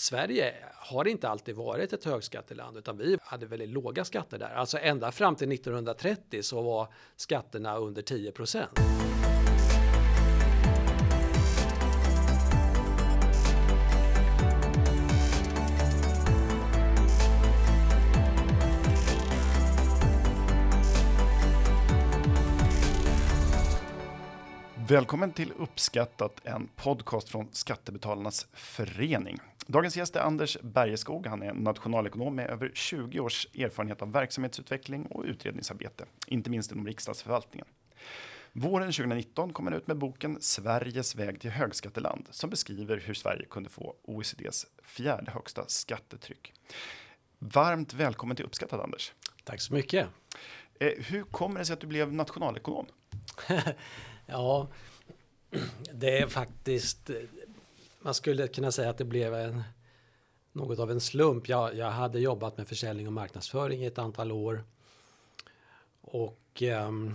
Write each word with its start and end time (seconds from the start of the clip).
Sverige 0.00 0.54
har 0.74 1.08
inte 1.08 1.28
alltid 1.28 1.54
varit 1.54 1.92
ett 1.92 2.04
högskatteland 2.04 2.76
utan 2.76 2.98
vi 2.98 3.18
hade 3.22 3.46
väldigt 3.46 3.68
låga 3.68 4.04
skatter 4.04 4.38
där. 4.38 4.50
Alltså 4.50 4.78
ända 4.78 5.12
fram 5.12 5.36
till 5.36 5.52
1930 5.52 6.42
så 6.42 6.62
var 6.62 6.92
skatterna 7.16 7.76
under 7.76 8.02
10 8.02 8.32
procent. 8.32 8.80
Välkommen 24.88 25.32
till 25.32 25.52
Uppskattat, 25.58 26.40
en 26.44 26.68
podcast 26.76 27.28
från 27.28 27.48
Skattebetalarnas 27.52 28.46
förening. 28.52 29.38
Dagens 29.70 29.96
gäst 29.96 30.16
är 30.16 30.20
Anders 30.20 30.58
Bergeskog. 30.62 31.26
Han 31.26 31.42
är 31.42 31.52
nationalekonom 31.52 32.34
med 32.34 32.50
över 32.50 32.70
20 32.74 33.20
års 33.20 33.46
erfarenhet 33.54 34.02
av 34.02 34.12
verksamhetsutveckling 34.12 35.06
och 35.06 35.24
utredningsarbete, 35.24 36.04
inte 36.26 36.50
minst 36.50 36.72
inom 36.72 36.86
riksdagsförvaltningen. 36.86 37.66
Våren 38.52 38.92
2019 38.92 39.52
kom 39.52 39.66
han 39.66 39.74
ut 39.74 39.86
med 39.86 39.98
boken 39.98 40.38
Sveriges 40.40 41.14
väg 41.16 41.40
till 41.40 41.50
högskatteland 41.50 42.26
som 42.30 42.50
beskriver 42.50 42.96
hur 42.96 43.14
Sverige 43.14 43.46
kunde 43.50 43.70
få 43.70 43.94
OECDs 44.02 44.66
fjärde 44.82 45.30
högsta 45.30 45.64
skattetryck. 45.68 46.52
Varmt 47.38 47.94
välkommen 47.94 48.36
till 48.36 48.44
Uppskattat 48.44 48.80
Anders. 48.80 49.12
Tack 49.44 49.60
så 49.60 49.74
mycket. 49.74 50.08
Eh, 50.80 50.92
hur 50.96 51.22
kommer 51.22 51.58
det 51.58 51.64
sig 51.64 51.74
att 51.74 51.80
du 51.80 51.86
blev 51.86 52.12
nationalekonom? 52.12 52.86
Ja, 54.26 54.68
det 55.92 56.18
är 56.18 56.26
faktiskt, 56.26 57.10
man 58.00 58.14
skulle 58.14 58.48
kunna 58.48 58.72
säga 58.72 58.90
att 58.90 58.98
det 58.98 59.04
blev 59.04 59.34
en, 59.34 59.62
något 60.52 60.78
av 60.78 60.90
en 60.90 61.00
slump. 61.00 61.48
Jag, 61.48 61.74
jag 61.74 61.90
hade 61.90 62.20
jobbat 62.20 62.58
med 62.58 62.68
försäljning 62.68 63.06
och 63.06 63.12
marknadsföring 63.12 63.82
i 63.82 63.86
ett 63.86 63.98
antal 63.98 64.32
år 64.32 64.64
och 66.00 66.62
ehm, 66.62 67.14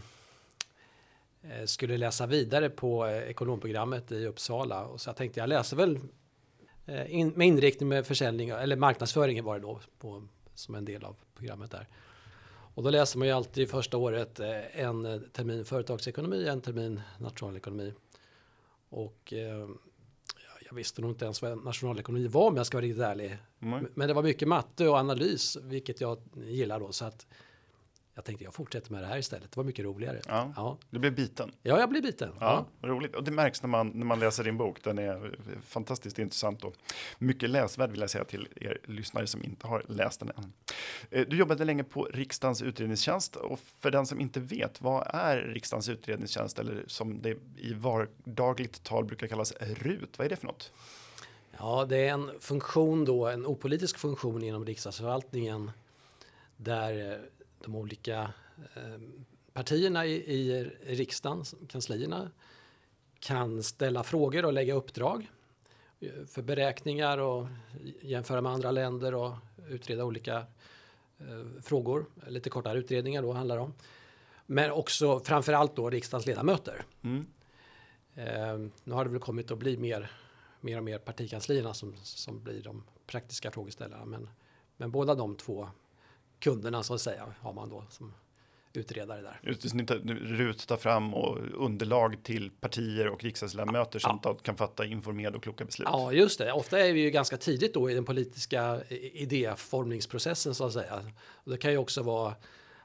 eh, 1.42 1.66
skulle 1.66 1.98
läsa 1.98 2.26
vidare 2.26 2.70
på 2.70 3.06
eh, 3.06 3.18
ekonomprogrammet 3.18 4.12
i 4.12 4.26
Uppsala 4.26 4.86
och 4.86 5.02
så 5.02 5.10
jag 5.10 5.16
tänkte 5.16 5.40
jag 5.40 5.50
läser 5.50 5.78
väl 5.78 6.00
eh, 6.86 7.16
in, 7.16 7.30
med 7.30 7.48
inriktning 7.48 7.90
med 7.90 8.08
försäljning 8.08 8.50
eller 8.50 8.76
marknadsföring 8.76 9.44
var 9.44 9.56
det 9.56 9.62
då 9.62 9.80
på, 10.00 10.28
som 10.54 10.76
en 10.76 10.86
del 10.86 11.04
av 11.04 11.16
programmet 11.36 11.72
där. 11.72 11.88
Och 12.76 12.84
då 12.84 12.90
läser 12.90 13.20
man 13.20 13.28
ju 13.28 13.34
alltid 13.34 13.70
första 13.70 13.98
året 13.98 14.40
eh, 14.40 14.80
en 14.82 15.30
termin 15.34 15.66
företagsekonomi, 15.66 16.48
en 16.48 16.62
termin 16.62 17.02
nationalekonomi. 17.20 17.94
Och 18.90 19.34
eh, 19.34 19.68
jag 20.68 20.76
visste 20.76 21.02
nog 21.02 21.12
inte 21.12 21.26
ens 21.26 21.42
vad 21.42 21.64
nationalekonomi 21.64 22.28
var 22.28 22.48
om 22.48 22.58
jag 22.58 22.66
ska 22.66 22.78
vara 22.78 22.86
riktigt 22.86 23.04
ärlig. 23.04 23.38
Mm. 23.62 23.88
Men 23.94 24.08
det 24.08 24.14
var 24.14 24.24
mycket 24.24 24.48
matte 24.48 24.88
och 24.88 24.98
analys, 24.98 25.58
vilket 25.62 26.02
jag 26.02 26.18
gillar 26.36 26.80
då. 26.80 26.92
Så 26.92 27.06
att 27.06 27.28
jag 28.16 28.26
tänkte 28.26 28.44
jag 28.44 28.54
fortsätter 28.54 28.92
med 28.92 29.02
det 29.02 29.08
här 29.08 29.18
istället. 29.18 29.52
Det 29.52 29.58
var 29.58 29.64
mycket 29.64 29.86
roligare. 29.86 30.22
Ja, 30.28 30.54
ja. 30.56 30.78
Du 30.90 31.00
blev 31.00 31.16
biten. 31.16 31.52
Ja, 31.62 31.80
jag 31.80 31.90
blev 31.90 32.04
biten. 32.04 32.30
Ja, 32.40 32.66
ja. 32.82 32.88
Roligt. 32.88 33.16
Och 33.16 33.24
det 33.24 33.32
märks 33.32 33.62
när 33.62 33.70
man, 33.70 33.88
när 33.88 34.06
man 34.06 34.20
läser 34.20 34.44
din 34.44 34.58
bok. 34.58 34.84
Den 34.84 34.98
är 34.98 35.36
fantastiskt 35.66 36.20
intressant 36.20 36.64
och 36.64 36.76
mycket 37.18 37.50
läsvärd 37.50 37.92
vill 37.92 38.02
jag 38.02 38.10
säga 38.10 38.26
till 38.26 38.48
er 38.56 38.80
lyssnare 38.84 39.28
som 39.28 39.44
inte 39.44 39.68
har 39.68 39.84
läst 39.88 40.20
den 40.20 40.32
än. 40.38 40.54
Eh, 41.12 41.28
du 41.28 41.38
jobbade 41.38 41.66
länge 41.66 41.84
på 41.84 42.04
riksdagens 42.04 42.62
utredningstjänst 42.62 43.36
och 43.36 43.60
för 43.80 43.92
den 43.92 44.06
som 44.06 44.20
inte 44.20 44.40
vet, 44.40 44.82
vad 44.82 45.08
är 45.08 45.38
riksdagens 45.38 45.90
utredningstjänst 45.90 46.60
eller 46.60 46.84
som 46.88 47.22
det 47.22 47.38
i 47.58 47.74
vardagligt 47.74 48.84
tal 48.84 49.06
brukar 49.06 49.28
kallas 49.28 49.54
RUT? 49.60 50.18
Vad 50.18 50.26
är 50.26 50.30
det 50.30 50.36
för 50.36 50.48
något? 50.48 50.72
Ja, 51.58 51.86
det 51.90 51.98
är 51.98 52.14
en 52.14 52.32
funktion 52.40 53.06
då, 53.06 53.28
en 53.28 53.46
opolitisk 53.46 53.98
funktion 53.98 54.44
inom 54.44 54.66
riksdagsförvaltningen 54.66 55.72
där 56.58 57.22
de 57.66 57.76
olika 57.76 58.34
eh, 58.76 59.00
partierna 59.54 60.06
i, 60.06 60.14
i 60.14 60.64
riksdagen, 60.86 61.44
kanslierna, 61.68 62.32
kan 63.20 63.64
ställa 63.64 64.04
frågor 64.04 64.46
och 64.46 64.54
lägga 64.54 64.74
uppdrag 64.74 65.32
eh, 66.00 66.26
för 66.28 66.42
beräkningar 66.42 67.18
och 67.18 67.48
jämföra 68.02 68.42
med 68.42 68.52
andra 68.52 68.72
länder 68.72 69.14
och 69.14 69.34
utreda 69.70 70.06
olika 70.06 70.38
eh, 71.18 71.62
frågor. 71.62 72.06
Lite 72.28 72.50
kortare 72.50 72.80
utredningar 72.80 73.22
då 73.22 73.32
handlar 73.34 73.56
det 73.56 73.62
om. 73.62 73.74
Men 74.46 74.72
också 74.72 75.20
framförallt 75.20 75.76
då 75.76 75.90
riksdagens 75.90 76.26
ledamöter. 76.26 76.86
Mm. 77.02 77.26
Eh, 78.16 78.72
nu 78.84 78.94
har 78.94 79.06
det 79.06 79.12
väl 79.12 79.20
kommit 79.20 79.52
att 79.52 79.58
bli 79.58 79.78
mer, 79.78 80.12
mer 80.62 80.78
och 80.78 80.84
mer 80.84 80.98
partikanslierna 80.98 81.74
som, 81.74 81.96
som 82.04 82.44
blir 82.44 82.64
de 82.64 82.84
praktiska 83.08 83.52
frågeställarna. 83.52 84.06
Men, 84.06 84.30
men 84.78 84.92
båda 84.92 85.16
de 85.16 85.36
två 85.36 85.70
kunderna 86.40 86.84
så 86.84 86.94
att 86.94 87.02
säga 87.02 87.34
har 87.42 87.54
man 87.54 87.70
då 87.70 87.84
som 87.90 88.14
utredare 88.78 89.22
där. 89.22 89.40
Just 89.44 89.88
det, 89.88 89.94
RUT 89.94 90.68
tar 90.68 90.78
fram 90.78 91.14
och 91.14 91.38
underlag 91.66 92.24
till 92.24 92.52
partier 92.52 93.08
och 93.08 93.24
riksdagsledamöter 93.24 94.00
som 94.00 94.20
ja. 94.24 94.34
kan 94.34 94.58
fatta 94.58 94.86
informerade 94.86 95.38
och 95.38 95.44
kloka 95.44 95.66
beslut. 95.66 95.88
Ja, 95.92 96.12
just 96.12 96.40
det. 96.40 96.52
Ofta 96.52 96.80
är 96.80 96.94
vi 96.94 97.02
ju 97.02 97.10
ganska 97.10 97.38
tidigt 97.38 97.74
då 97.74 97.90
i 97.90 97.94
den 97.94 98.06
politiska 98.06 98.84
idéformningsprocessen 99.14 100.56
så 100.56 100.66
att 100.66 100.74
säga. 100.74 101.12
Och 101.30 101.52
det 101.52 101.58
kan 101.58 101.72
ju 101.72 101.78
också 101.78 102.04
vara 102.04 102.36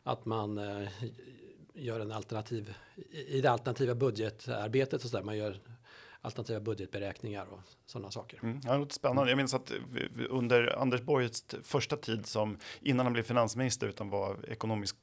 att 0.03 0.25
man 0.25 0.59
eh, 0.59 0.89
gör 1.75 2.01
en 2.01 2.13
alternativ 2.13 2.75
i 3.27 3.41
det 3.41 3.51
alternativa 3.51 3.95
budgetarbetet 3.95 5.03
så 5.03 5.09
där. 5.09 5.23
Man 5.23 5.37
gör 5.37 5.61
alternativa 6.21 6.61
budgetberäkningar 6.61 7.47
och 7.53 7.61
sådana 7.87 8.11
saker. 8.11 8.41
Mm, 8.43 8.61
ja, 8.65 8.73
det 8.73 8.79
låter 8.79 8.95
spännande. 8.95 9.31
Jag 9.31 9.37
minns 9.37 9.55
att 9.55 9.73
under 10.29 10.79
Anders 10.79 11.01
Borgs 11.01 11.45
första 11.63 11.97
tid 11.97 12.27
som 12.27 12.59
innan 12.81 13.07
han 13.07 13.13
blev 13.13 13.23
finansminister 13.23 13.89
utan 13.89 14.11
var 14.11 14.37
ekonomisk 14.49 14.97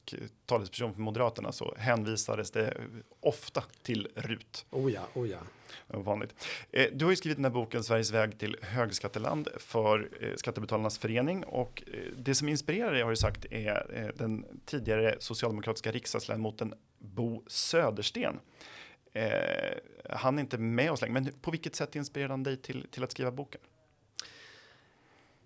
talesperson 0.46 0.94
för 0.94 1.00
Moderaterna 1.00 1.52
så 1.52 1.74
hänvisades 1.78 2.50
det 2.50 2.76
ofta 3.20 3.64
till 3.82 4.08
RUT. 4.14 4.66
Oh 4.70 4.92
ja, 4.92 5.02
oh 5.14 5.28
ja. 5.28 5.38
Vanligt. 5.86 6.34
Eh, 6.70 6.86
du 6.92 7.04
har 7.04 7.12
ju 7.12 7.16
skrivit 7.16 7.38
den 7.38 7.44
här 7.44 7.52
boken 7.52 7.84
Sveriges 7.84 8.12
väg 8.12 8.38
till 8.38 8.56
högskatteland 8.62 9.48
för 9.56 10.08
eh, 10.20 10.34
Skattebetalarnas 10.36 10.98
förening 10.98 11.44
och 11.44 11.82
eh, 11.86 12.00
det 12.16 12.34
som 12.34 12.48
inspirerar 12.48 12.92
dig 12.92 13.02
har 13.02 13.10
du 13.10 13.16
sagt 13.16 13.44
är 13.50 14.12
den 14.16 14.44
tidigare 14.64 15.16
socialdemokratiska 15.18 15.92
riksdagsledamoten 15.92 16.74
Bo 16.98 17.42
Södersten 17.46 18.40
Eh, 19.18 19.78
han 20.10 20.38
är 20.38 20.42
inte 20.42 20.58
med 20.58 20.92
oss 20.92 21.00
längre, 21.00 21.12
men 21.12 21.32
på 21.32 21.50
vilket 21.50 21.74
sätt 21.76 21.96
inspirerade 21.96 22.32
han 22.32 22.42
dig 22.42 22.56
till, 22.56 22.86
till 22.90 23.04
att 23.04 23.12
skriva 23.12 23.30
boken? 23.30 23.60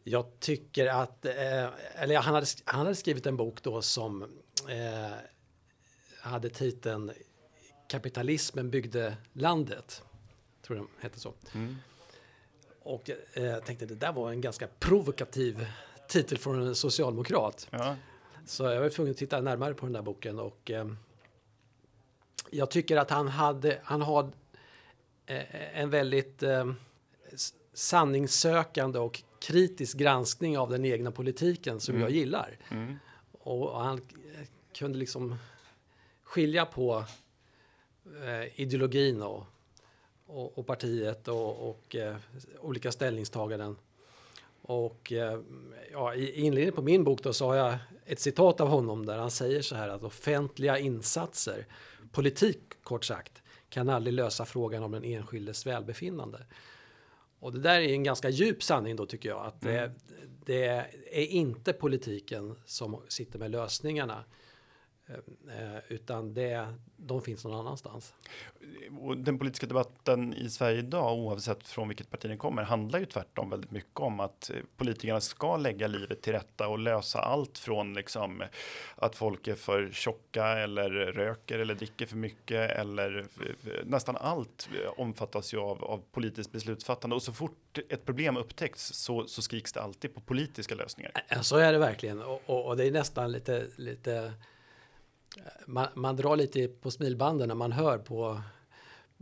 Jag 0.04 0.40
tycker 0.40 0.86
att, 0.86 1.24
eh, 1.24 1.68
eller 1.94 2.18
han 2.18 2.34
hade, 2.34 2.46
han 2.64 2.80
hade 2.80 2.94
skrivit 2.94 3.26
en 3.26 3.36
bok 3.36 3.62
då 3.62 3.82
som 3.82 4.22
eh, 4.68 5.12
hade 6.20 6.48
titeln 6.48 7.12
Kapitalismen 7.88 8.70
byggde 8.70 9.16
landet. 9.32 10.02
Tror 10.62 10.78
jag 10.78 10.86
hette 11.00 11.20
så. 11.20 11.34
Mm. 11.54 11.76
Och 12.82 13.10
eh, 13.10 13.44
jag 13.44 13.64
tänkte 13.64 13.86
det 13.86 13.94
där 13.94 14.12
var 14.12 14.30
en 14.30 14.40
ganska 14.40 14.68
provokativ 14.78 15.66
titel 16.08 16.38
från 16.38 16.62
en 16.62 16.74
socialdemokrat. 16.74 17.68
Ja. 17.70 17.96
Så 18.46 18.64
jag 18.64 18.80
var 18.80 18.88
tvungen 18.88 19.10
att 19.10 19.18
titta 19.18 19.40
närmare 19.40 19.74
på 19.74 19.86
den 19.86 19.92
där 19.92 20.02
boken 20.02 20.38
och 20.38 20.70
eh, 20.70 20.86
jag 22.54 22.70
tycker 22.70 22.96
att 22.96 23.10
han 23.10 23.28
hade, 23.28 23.78
han 23.82 24.02
har 24.02 24.30
eh, 25.26 25.80
en 25.80 25.90
väldigt 25.90 26.42
eh, 26.42 26.72
sanningssökande 27.74 28.98
och 28.98 29.22
kritisk 29.40 29.98
granskning 29.98 30.58
av 30.58 30.70
den 30.70 30.84
egna 30.84 31.10
politiken 31.10 31.80
som 31.80 31.94
mm. 31.94 32.02
jag 32.02 32.10
gillar. 32.10 32.58
Mm. 32.70 32.98
Och 33.32 33.80
han 33.84 34.00
kunde 34.74 34.98
liksom 34.98 35.36
skilja 36.22 36.66
på 36.66 37.04
eh, 38.24 38.60
ideologin 38.60 39.22
och, 39.22 39.46
och, 40.26 40.58
och, 40.58 40.66
partiet 40.66 41.28
och, 41.28 41.70
och 41.70 41.96
eh, 41.96 42.16
olika 42.60 42.92
ställningstaganden. 42.92 43.76
Och 44.62 45.12
eh, 45.12 45.40
ja, 45.92 46.14
i 46.14 46.40
inledningen 46.40 46.74
på 46.74 46.82
min 46.82 47.04
bok 47.04 47.22
då 47.22 47.32
så 47.32 47.46
har 47.46 47.54
jag 47.54 47.78
ett 48.06 48.20
citat 48.20 48.60
av 48.60 48.68
honom 48.68 49.06
där 49.06 49.18
han 49.18 49.30
säger 49.30 49.62
så 49.62 49.74
här 49.74 49.88
att 49.88 50.02
offentliga 50.02 50.78
insatser 50.78 51.66
politik 52.12 52.58
kort 52.82 53.04
sagt 53.04 53.42
kan 53.68 53.88
aldrig 53.88 54.14
lösa 54.14 54.44
frågan 54.44 54.82
om 54.82 54.92
den 54.92 55.04
enskildes 55.04 55.66
välbefinnande. 55.66 56.46
Och 57.38 57.52
det 57.52 57.60
där 57.60 57.80
är 57.80 57.88
en 57.88 58.04
ganska 58.04 58.28
djup 58.28 58.62
sanning 58.62 58.96
då 58.96 59.06
tycker 59.06 59.28
jag. 59.28 59.46
Att 59.46 59.60
det, 59.60 59.78
mm. 59.78 59.92
det 60.44 60.64
är 61.10 61.26
inte 61.26 61.72
politiken 61.72 62.54
som 62.64 63.02
sitter 63.08 63.38
med 63.38 63.50
lösningarna. 63.50 64.24
Eh, 65.08 65.78
utan 65.88 66.34
det, 66.34 66.74
de 66.96 67.22
finns 67.22 67.44
någon 67.44 67.54
annanstans. 67.54 68.14
Och 69.00 69.16
den 69.16 69.38
politiska 69.38 69.66
debatten 69.66 70.34
i 70.34 70.50
Sverige 70.50 70.78
idag, 70.78 71.18
oavsett 71.18 71.68
från 71.68 71.88
vilket 71.88 72.10
parti 72.10 72.28
den 72.28 72.38
kommer, 72.38 72.62
handlar 72.62 72.98
ju 72.98 73.06
tvärtom 73.06 73.50
väldigt 73.50 73.70
mycket 73.70 74.00
om 74.00 74.20
att 74.20 74.50
eh, 74.50 74.56
politikerna 74.76 75.20
ska 75.20 75.56
lägga 75.56 75.86
livet 75.86 76.22
till 76.22 76.32
rätta 76.32 76.68
och 76.68 76.78
lösa 76.78 77.18
allt 77.18 77.58
från 77.58 77.94
liksom 77.94 78.42
att 78.96 79.16
folk 79.16 79.48
är 79.48 79.54
för 79.54 79.90
tjocka 79.92 80.46
eller 80.46 80.90
röker 80.90 81.58
eller 81.58 81.74
dricker 81.74 82.06
för 82.06 82.16
mycket 82.16 82.70
eller 82.70 83.26
nästan 83.84 84.16
allt 84.16 84.68
omfattas 84.96 85.54
ju 85.54 85.58
av, 85.58 85.84
av 85.84 86.02
politiskt 86.12 86.52
beslutsfattande 86.52 87.16
och 87.16 87.22
så 87.22 87.32
fort 87.32 87.78
ett 87.88 88.04
problem 88.04 88.36
upptäcks 88.36 88.86
så, 88.86 89.26
så 89.26 89.42
skriks 89.42 89.72
det 89.72 89.80
alltid 89.82 90.14
på 90.14 90.20
politiska 90.20 90.74
lösningar. 90.74 91.12
Så 91.42 91.56
är 91.56 91.72
det 91.72 91.78
verkligen 91.78 92.22
och, 92.22 92.42
och, 92.46 92.66
och 92.66 92.76
det 92.76 92.86
är 92.86 92.90
nästan 92.90 93.32
lite, 93.32 93.66
lite 93.76 94.32
man, 95.66 95.88
man 95.94 96.16
drar 96.16 96.36
lite 96.36 96.68
på 96.68 96.90
smilbanden 96.90 97.48
när 97.48 97.54
man 97.54 97.72
hör 97.72 97.98
på 97.98 98.40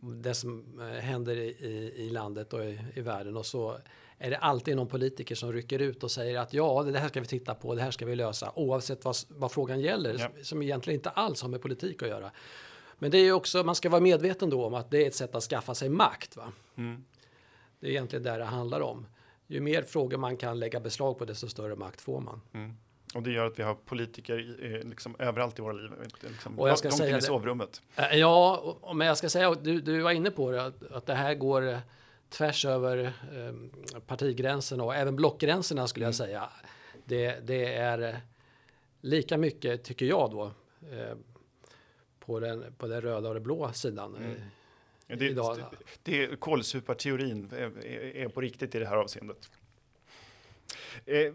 det 0.02 0.34
som 0.34 0.80
eh, 0.80 0.86
händer 0.86 1.36
i, 1.36 1.92
i 1.96 2.10
landet 2.10 2.52
och 2.52 2.64
i, 2.64 2.78
i, 2.94 3.00
världen 3.00 3.36
och 3.36 3.46
så 3.46 3.78
är 4.18 4.30
det 4.30 4.36
alltid 4.36 4.76
någon 4.76 4.88
politiker 4.88 5.34
som 5.34 5.52
rycker 5.52 5.78
ut 5.78 6.04
och 6.04 6.10
säger 6.10 6.38
att 6.38 6.54
ja, 6.54 6.82
det 6.82 6.98
här 6.98 7.08
ska 7.08 7.20
vi 7.20 7.26
titta 7.26 7.54
på, 7.54 7.74
det 7.74 7.82
här 7.82 7.90
ska 7.90 8.06
vi 8.06 8.16
lösa 8.16 8.52
oavsett 8.54 9.04
vad, 9.04 9.16
vad 9.28 9.52
frågan 9.52 9.80
gäller 9.80 10.16
ja. 10.18 10.44
som 10.44 10.62
egentligen 10.62 10.98
inte 10.98 11.10
alls 11.10 11.42
har 11.42 11.48
med 11.48 11.62
politik 11.62 12.02
att 12.02 12.08
göra. 12.08 12.30
Men 12.98 13.10
det 13.10 13.18
är 13.18 13.32
också, 13.32 13.64
man 13.64 13.74
ska 13.74 13.88
vara 13.88 14.00
medveten 14.00 14.50
då 14.50 14.64
om 14.64 14.74
att 14.74 14.90
det 14.90 15.02
är 15.02 15.06
ett 15.06 15.14
sätt 15.14 15.34
att 15.34 15.42
skaffa 15.42 15.74
sig 15.74 15.88
makt. 15.88 16.36
Va? 16.36 16.52
Mm. 16.76 17.04
Det 17.80 17.86
är 17.86 17.90
egentligen 17.90 18.22
där 18.22 18.38
det 18.38 18.44
handlar 18.44 18.80
om. 18.80 19.06
Ju 19.46 19.60
mer 19.60 19.82
frågor 19.82 20.16
man 20.16 20.36
kan 20.36 20.58
lägga 20.58 20.80
beslag 20.80 21.18
på, 21.18 21.24
desto 21.24 21.48
större 21.48 21.76
makt 21.76 22.00
får 22.00 22.20
man. 22.20 22.40
Mm. 22.52 22.76
Och 23.14 23.22
det 23.22 23.30
gör 23.30 23.46
att 23.46 23.58
vi 23.58 23.62
har 23.62 23.74
politiker 23.74 24.56
eh, 24.62 24.88
liksom 24.88 25.16
överallt 25.18 25.58
i 25.58 25.62
våra 25.62 25.72
liv. 25.72 25.90
Liksom, 26.20 26.58
och 26.58 26.68
jag 26.68 26.78
ska 26.78 26.90
säga 26.90 27.18
i 27.18 27.22
sovrummet. 27.22 27.82
Eh, 27.96 28.16
ja, 28.16 28.92
men 28.94 29.06
jag 29.06 29.18
ska 29.18 29.28
säga, 29.28 29.54
du, 29.54 29.80
du 29.80 30.00
var 30.00 30.10
inne 30.10 30.30
på 30.30 30.50
det, 30.50 30.64
att, 30.64 30.92
att 30.92 31.06
det 31.06 31.14
här 31.14 31.34
går 31.34 31.68
eh, 31.68 31.78
tvärs 32.28 32.64
över 32.64 32.98
eh, 33.04 34.00
partigränserna 34.00 34.84
och 34.84 34.94
även 34.94 35.16
blockgränserna 35.16 35.86
skulle 35.86 36.04
jag 36.04 36.14
mm. 36.14 36.26
säga. 36.26 36.50
Det, 37.04 37.46
det, 37.46 37.74
är 37.74 38.20
lika 39.00 39.38
mycket, 39.38 39.84
tycker 39.84 40.06
jag 40.06 40.30
då, 40.30 40.44
eh, 40.92 41.16
på, 42.20 42.40
den, 42.40 42.74
på 42.78 42.86
den 42.86 43.00
röda 43.00 43.28
och 43.28 43.34
den 43.34 43.42
blå 43.42 43.72
sidan. 43.72 44.16
Mm. 44.16 44.40
Det, 45.06 45.28
idag. 45.28 45.58
det, 46.02 46.26
det 46.26 46.40
kolsuparteorin 46.40 47.50
är, 47.52 47.86
är, 48.16 48.28
på 48.28 48.40
riktigt 48.40 48.74
i 48.74 48.78
det 48.78 48.86
här 48.86 48.96
avseendet. 48.96 49.50
Eh, 51.06 51.32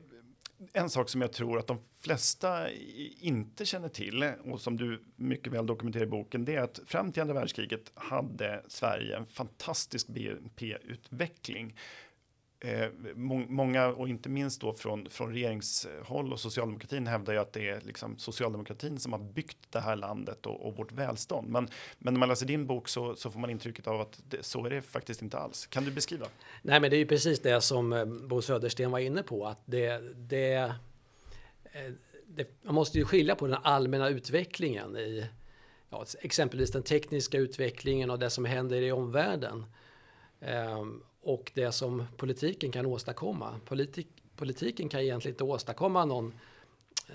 en 0.74 0.90
sak 0.90 1.10
som 1.10 1.22
jag 1.22 1.31
tror 1.31 1.60
att 1.60 1.68
de 1.68 1.80
flesta 2.00 2.72
inte 3.19 3.66
känner 3.66 3.90
till 3.90 4.24
och 4.24 4.62
som 4.62 4.78
du 4.78 5.04
mycket 5.16 5.54
väl 5.54 5.66
dokumenterar 5.66 6.04
i 6.04 6.07
boken, 6.07 6.46
det 6.46 6.56
är 6.56 6.62
att 6.62 6.80
fram 6.86 7.12
till 7.12 7.22
andra 7.22 7.34
världskriget 7.34 7.92
hade 7.96 8.63
Sverige 8.68 9.18
en 9.18 9.25
fantastisk 9.25 10.07
BNP-utveckling. 10.07 11.75
Eh, 12.66 12.90
många, 13.16 13.88
och 13.88 14.10
inte 14.10 14.30
minst 14.30 14.62
då 14.62 14.74
från, 14.74 15.10
från 15.10 15.34
regeringshåll 15.34 16.34
och 16.34 16.40
socialdemokratin 16.40 17.08
hävdar 17.08 17.34
ju 17.34 17.40
att 17.40 17.54
det 17.54 17.70
är 17.70 17.82
liksom 17.82 18.18
socialdemokratin 18.18 19.00
som 19.00 19.14
har 19.14 19.20
byggt 19.20 19.58
det 19.70 19.80
här 19.80 19.96
landet 19.96 20.46
och, 20.46 20.68
och 20.68 20.78
vårt 20.78 20.92
välstånd. 20.92 21.50
Men, 21.50 21.68
men 21.98 22.14
när 22.14 22.20
man 22.20 22.30
läser 22.30 22.46
din 22.46 22.68
bok 22.68 22.88
så, 22.88 23.16
så 23.16 23.32
får 23.32 23.40
man 23.40 23.50
intrycket 23.50 23.88
av 23.88 24.02
att 24.02 24.22
det, 24.30 24.46
så 24.46 24.66
är 24.66 24.70
det 24.70 24.82
faktiskt 24.82 25.22
inte 25.22 25.38
alls. 25.38 25.68
Kan 25.68 25.84
du 25.84 25.92
beskriva? 25.92 26.26
Nej, 26.62 26.80
men 26.80 26.90
det 26.90 26.96
är 26.96 27.00
ju 27.00 27.06
precis 27.06 27.40
det 27.40 27.62
som 27.62 27.94
eh, 27.94 28.06
Bo 28.06 28.42
Södersten 28.42 28.92
var 28.92 29.00
inne 29.00 29.24
på, 29.24 29.48
att 29.48 29.62
det, 29.66 30.02
det, 30.16 30.54
eh, 30.54 31.92
det 32.28 32.64
man 32.64 32.76
måste 32.76 32.98
ju 32.98 33.06
skilja 33.06 33.36
på 33.36 33.48
den 33.48 33.58
allmänna 33.64 34.10
utvecklingen 34.10 34.98
i 34.98 35.26
ja, 35.90 36.06
exempelvis 36.22 36.72
den 36.72 36.84
tekniska 36.84 37.38
utvecklingen 37.38 38.10
och 38.10 38.20
det 38.20 38.30
som 38.30 38.46
händer 38.46 38.82
i 38.82 38.92
omvärlden. 38.92 39.66
Um, 40.40 41.04
och 41.25 41.51
det 41.54 41.72
som 41.72 42.06
politiken 42.18 42.72
kan 42.72 42.86
åstadkomma. 42.86 43.60
Politik, 43.66 44.07
politiken 44.36 44.89
kan 44.89 45.01
egentligen 45.01 45.33
inte 45.33 45.44
åstadkomma 45.44 46.06
någon, 46.06 46.33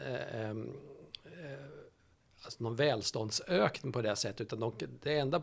eh, 0.07 0.51
eh, 0.51 0.57
alltså 2.43 2.63
någon 2.63 2.77
välståndsökning 2.77 3.93
på 3.93 4.03
det 4.03 4.17
sättet. 4.17 4.41
Utan 4.41 4.61
de, 4.61 4.73
det 5.03 5.19
enda 5.19 5.43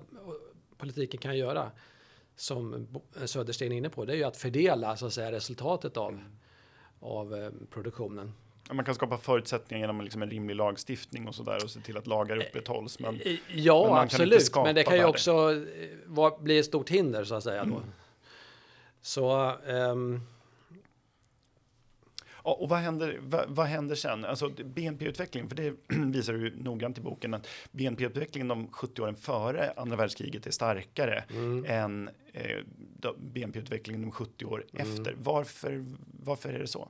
politiken 0.77 1.19
kan 1.19 1.37
göra, 1.37 1.71
som 2.35 2.87
Södersten 3.25 3.71
är 3.71 3.77
inne 3.77 3.89
på, 3.89 4.05
det 4.05 4.13
är 4.13 4.17
ju 4.17 4.23
att 4.23 4.37
fördela 4.37 4.95
så 4.95 5.05
att 5.05 5.13
säga, 5.13 5.31
resultatet 5.31 5.97
av, 5.97 6.13
mm. 6.13 6.25
av 6.99 7.35
eh, 7.35 7.51
produktionen. 7.69 8.33
Man 8.71 8.85
kan 8.85 8.95
skapa 8.95 9.17
förutsättningar 9.17 9.81
genom 9.81 10.01
liksom 10.01 10.21
en 10.21 10.29
rimlig 10.29 10.55
lagstiftning 10.55 11.27
och 11.27 11.35
så 11.35 11.43
där 11.43 11.63
och 11.63 11.69
se 11.69 11.79
till 11.79 11.97
att 11.97 12.07
lagar 12.07 12.37
upprätthålls. 12.37 12.99
Men, 12.99 13.19
ja, 13.53 13.87
men 13.89 13.97
absolut. 13.97 14.55
Men 14.55 14.75
det 14.75 14.83
kan 14.83 14.97
ju 14.97 15.05
också 15.05 15.31
eh, 15.31 15.89
var, 16.05 16.39
bli 16.39 16.59
ett 16.59 16.65
stort 16.65 16.89
hinder 16.89 17.23
så 17.23 17.35
att 17.35 17.43
säga. 17.43 17.63
Då. 17.63 17.75
Mm. 17.75 17.89
Så... 19.07 19.51
Um... 19.68 20.21
Ja, 22.44 22.54
och 22.54 22.69
vad 22.69 22.80
händer, 22.80 23.19
vad, 23.21 23.45
vad 23.50 23.65
händer 23.65 23.95
sen? 23.95 24.25
Alltså 24.25 24.50
BNP-utveckling, 24.50 25.50
för 25.50 25.56
det 25.56 25.74
visar 25.88 26.33
du 26.33 26.56
noggrant 26.56 26.98
i 26.98 27.01
boken, 27.01 27.33
att 27.33 27.48
BNP-utvecklingen 27.71 28.48
de 28.48 28.68
70 28.71 29.01
åren 29.01 29.15
före 29.15 29.74
andra 29.77 29.95
världskriget 29.95 30.48
är 30.48 30.51
starkare 30.51 31.24
mm. 31.30 31.65
än 31.68 32.09
eh, 32.33 32.57
BNP-utvecklingen 33.18 34.01
de 34.01 34.12
70 34.12 34.45
år 34.45 34.65
mm. 34.74 34.92
efter. 34.92 35.15
Varför, 35.18 35.86
varför 36.24 36.50
är 36.50 36.60
det 36.60 36.68
så? 36.68 36.89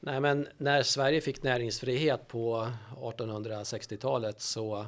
Nej, 0.00 0.20
men 0.20 0.48
när 0.56 0.82
Sverige 0.82 1.20
fick 1.20 1.42
näringsfrihet 1.42 2.28
på 2.28 2.68
1860-talet 2.96 4.40
så 4.40 4.86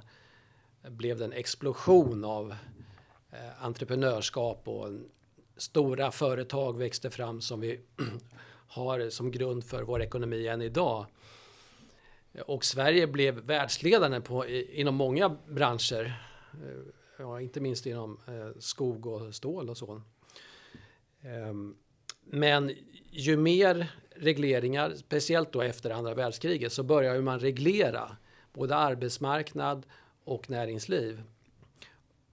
blev 0.89 1.19
det 1.19 1.25
en 1.25 1.33
explosion 1.33 2.25
av 2.25 2.55
eh, 3.33 3.65
entreprenörskap 3.65 4.69
och 4.69 4.89
stora 5.61 6.11
företag 6.11 6.79
växte 6.79 7.11
fram 7.11 7.41
som 7.41 7.61
vi 7.61 7.81
har 8.69 9.11
som 9.11 9.31
grund 9.31 9.65
för 9.65 9.83
vår 9.83 10.03
ekonomi 10.03 10.47
än 10.47 10.63
idag. 10.63 11.07
Och 12.47 12.65
Sverige 12.65 13.07
blev 13.07 13.35
världsledande 13.35 14.21
på, 14.21 14.47
inom 14.47 14.95
många 14.95 15.37
branscher. 15.49 16.05
Eh, 16.53 16.93
ja, 17.19 17.41
inte 17.41 17.61
minst 17.61 17.87
inom 17.87 18.21
eh, 18.27 18.59
skog 18.59 19.07
och 19.07 19.35
stål 19.35 19.71
och 19.71 19.77
så. 19.77 20.03
Ehm, 21.23 21.77
men 22.25 22.75
ju 23.11 23.37
mer 23.37 23.93
regleringar, 24.11 24.95
speciellt 24.95 25.53
då 25.53 25.63
efter 25.63 25.91
andra 25.91 26.15
världskriget, 26.15 26.73
så 26.73 26.83
börjar 26.83 27.21
man 27.21 27.39
reglera 27.39 28.17
både 28.53 28.77
arbetsmarknad 28.77 29.87
och 30.25 30.51
näringsliv. 30.51 31.23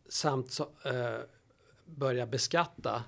Samt 0.10 0.52
så, 0.52 0.64
eh, 0.64 1.20
börja 1.86 2.26
beskatta 2.26 3.04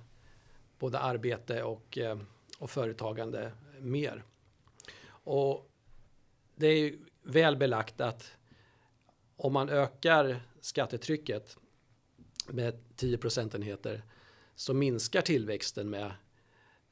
både 0.79 0.99
arbete 0.99 1.63
och, 1.63 1.97
eh, 1.97 2.19
och 2.59 2.69
företagande 2.69 3.51
mer. 3.79 4.23
Och 5.09 5.69
det 6.55 6.67
är 6.67 6.77
ju 6.77 6.99
väl 7.23 7.57
belagt 7.57 8.01
att 8.01 8.31
om 9.35 9.53
man 9.53 9.69
ökar 9.69 10.41
skattetrycket 10.61 11.57
med 12.47 12.79
10 12.95 13.17
procentenheter 13.17 14.03
så 14.55 14.73
minskar 14.73 15.21
tillväxten 15.21 15.89
med 15.89 16.11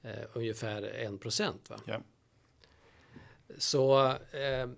eh, 0.01 0.23
ungefär 0.33 0.83
1 0.83 1.21
procent. 1.21 1.71
Yeah. 1.87 2.01
Så 3.57 4.07
eh, 4.11 4.69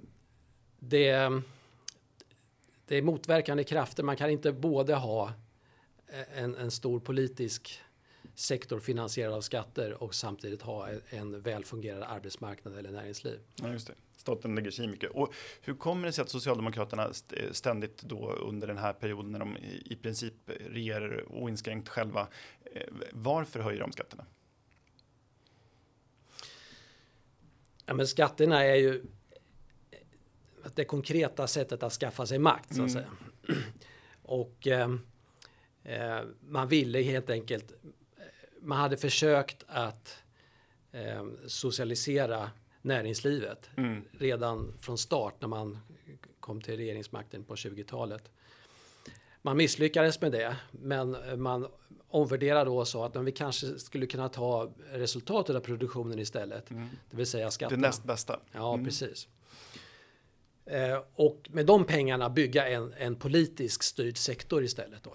det, 0.80 1.42
det 2.86 2.96
är 2.98 3.02
motverkande 3.02 3.64
krafter. 3.64 4.04
Man 4.04 4.18
kan 4.18 4.30
inte 4.30 4.52
både 4.52 4.96
ha 4.96 5.34
en, 6.34 6.56
en 6.56 6.72
stor 6.72 7.00
politisk 7.00 7.82
sektor 8.40 8.80
finansierad 8.80 9.34
av 9.34 9.42
skatter 9.42 10.04
och 10.04 10.16
samtidigt 10.16 10.62
ha 10.62 10.90
en 11.10 11.42
välfungerande 11.42 12.06
arbetsmarknad 12.06 12.78
eller 12.78 12.92
näringsliv. 12.92 13.40
Ja, 13.56 13.72
just 13.72 13.88
det. 13.88 13.94
Staten 14.18 14.56
lägger 14.56 14.72
sig 14.72 14.88
mycket. 14.88 15.12
Och 15.12 15.34
hur 15.62 15.74
kommer 15.74 16.08
det 16.08 16.14
sig 16.14 16.22
att 16.22 16.30
Socialdemokraterna 16.30 17.14
ständigt 17.52 18.02
då 18.02 18.32
under 18.32 18.68
den 18.68 18.78
här 18.78 18.94
perioden 18.94 19.32
när 19.32 19.40
de 19.40 19.58
i 19.86 19.98
princip 20.02 20.34
regerar 20.46 21.32
oinskränkt 21.32 21.90
själva, 21.90 22.28
eh, 22.64 22.84
varför 23.12 23.60
höjer 23.60 23.80
de 23.80 23.92
skatterna? 23.92 24.26
Ja, 27.86 27.94
men 27.94 28.08
skatterna 28.08 28.64
är 28.64 28.76
ju 28.76 29.04
det 30.76 30.86
konkreta 30.86 31.48
sättet 31.48 31.84
att 31.84 31.94
skaffa 31.94 32.26
sig 32.26 32.40
makt 32.40 32.76
så 32.76 32.84
att 32.84 32.90
mm. 32.90 32.90
säga. 32.90 33.10
Och 34.24 34.68
eh, 34.68 34.96
eh 35.84 36.22
man 36.42 36.68
ville 36.68 37.02
helt 37.02 37.30
enkelt 37.30 37.74
man 38.62 38.78
hade 38.78 38.98
försökt 38.98 39.64
att 39.68 40.18
eh, 40.92 41.26
socialisera 41.48 42.52
näringslivet 42.82 43.70
mm. 43.78 44.04
redan 44.12 44.74
från 44.80 44.98
start 44.98 45.36
när 45.42 45.48
man 45.48 45.78
kom 46.40 46.62
till 46.62 46.78
regeringsmakten 46.78 47.44
på 47.44 47.56
20-talet. 47.56 48.32
Man 49.42 49.58
misslyckades 49.58 50.22
med 50.22 50.32
det, 50.32 50.56
men 50.72 51.18
man 51.42 51.68
omvärderade 52.08 52.66
då 52.66 52.78
och 52.78 52.88
sa 52.88 53.06
att 53.06 53.16
vi 53.16 53.32
kanske 53.32 53.80
skulle 53.80 54.06
kunna 54.06 54.30
ta 54.30 54.72
resultatet 54.92 55.56
av 55.56 55.60
produktionen 55.60 56.20
istället. 56.20 56.72
Mm. 56.72 56.90
Det 57.10 57.18
vill 57.18 57.28
säga 57.28 57.52
skatterna. 57.52 57.82
Det 57.82 57.88
näst 57.88 58.04
bästa. 58.04 58.40
Ja, 58.52 58.74
mm. 58.74 58.86
precis. 58.86 59.28
Eh, 60.66 61.04
och 61.16 61.50
med 61.52 61.66
de 61.66 61.86
pengarna 61.86 62.30
bygga 62.30 62.68
en, 62.68 62.94
en 62.98 63.16
politisk 63.16 63.84
styrd 63.84 64.18
sektor 64.18 64.64
istället. 64.64 65.04
Då. 65.04 65.14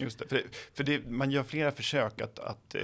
Just 0.00 0.18
det, 0.18 0.28
för, 0.28 0.42
för 0.74 0.84
det, 0.84 1.10
man 1.10 1.30
gör 1.30 1.42
flera 1.42 1.72
försök 1.72 2.20
att, 2.20 2.38
att 2.38 2.74
eh, 2.74 2.82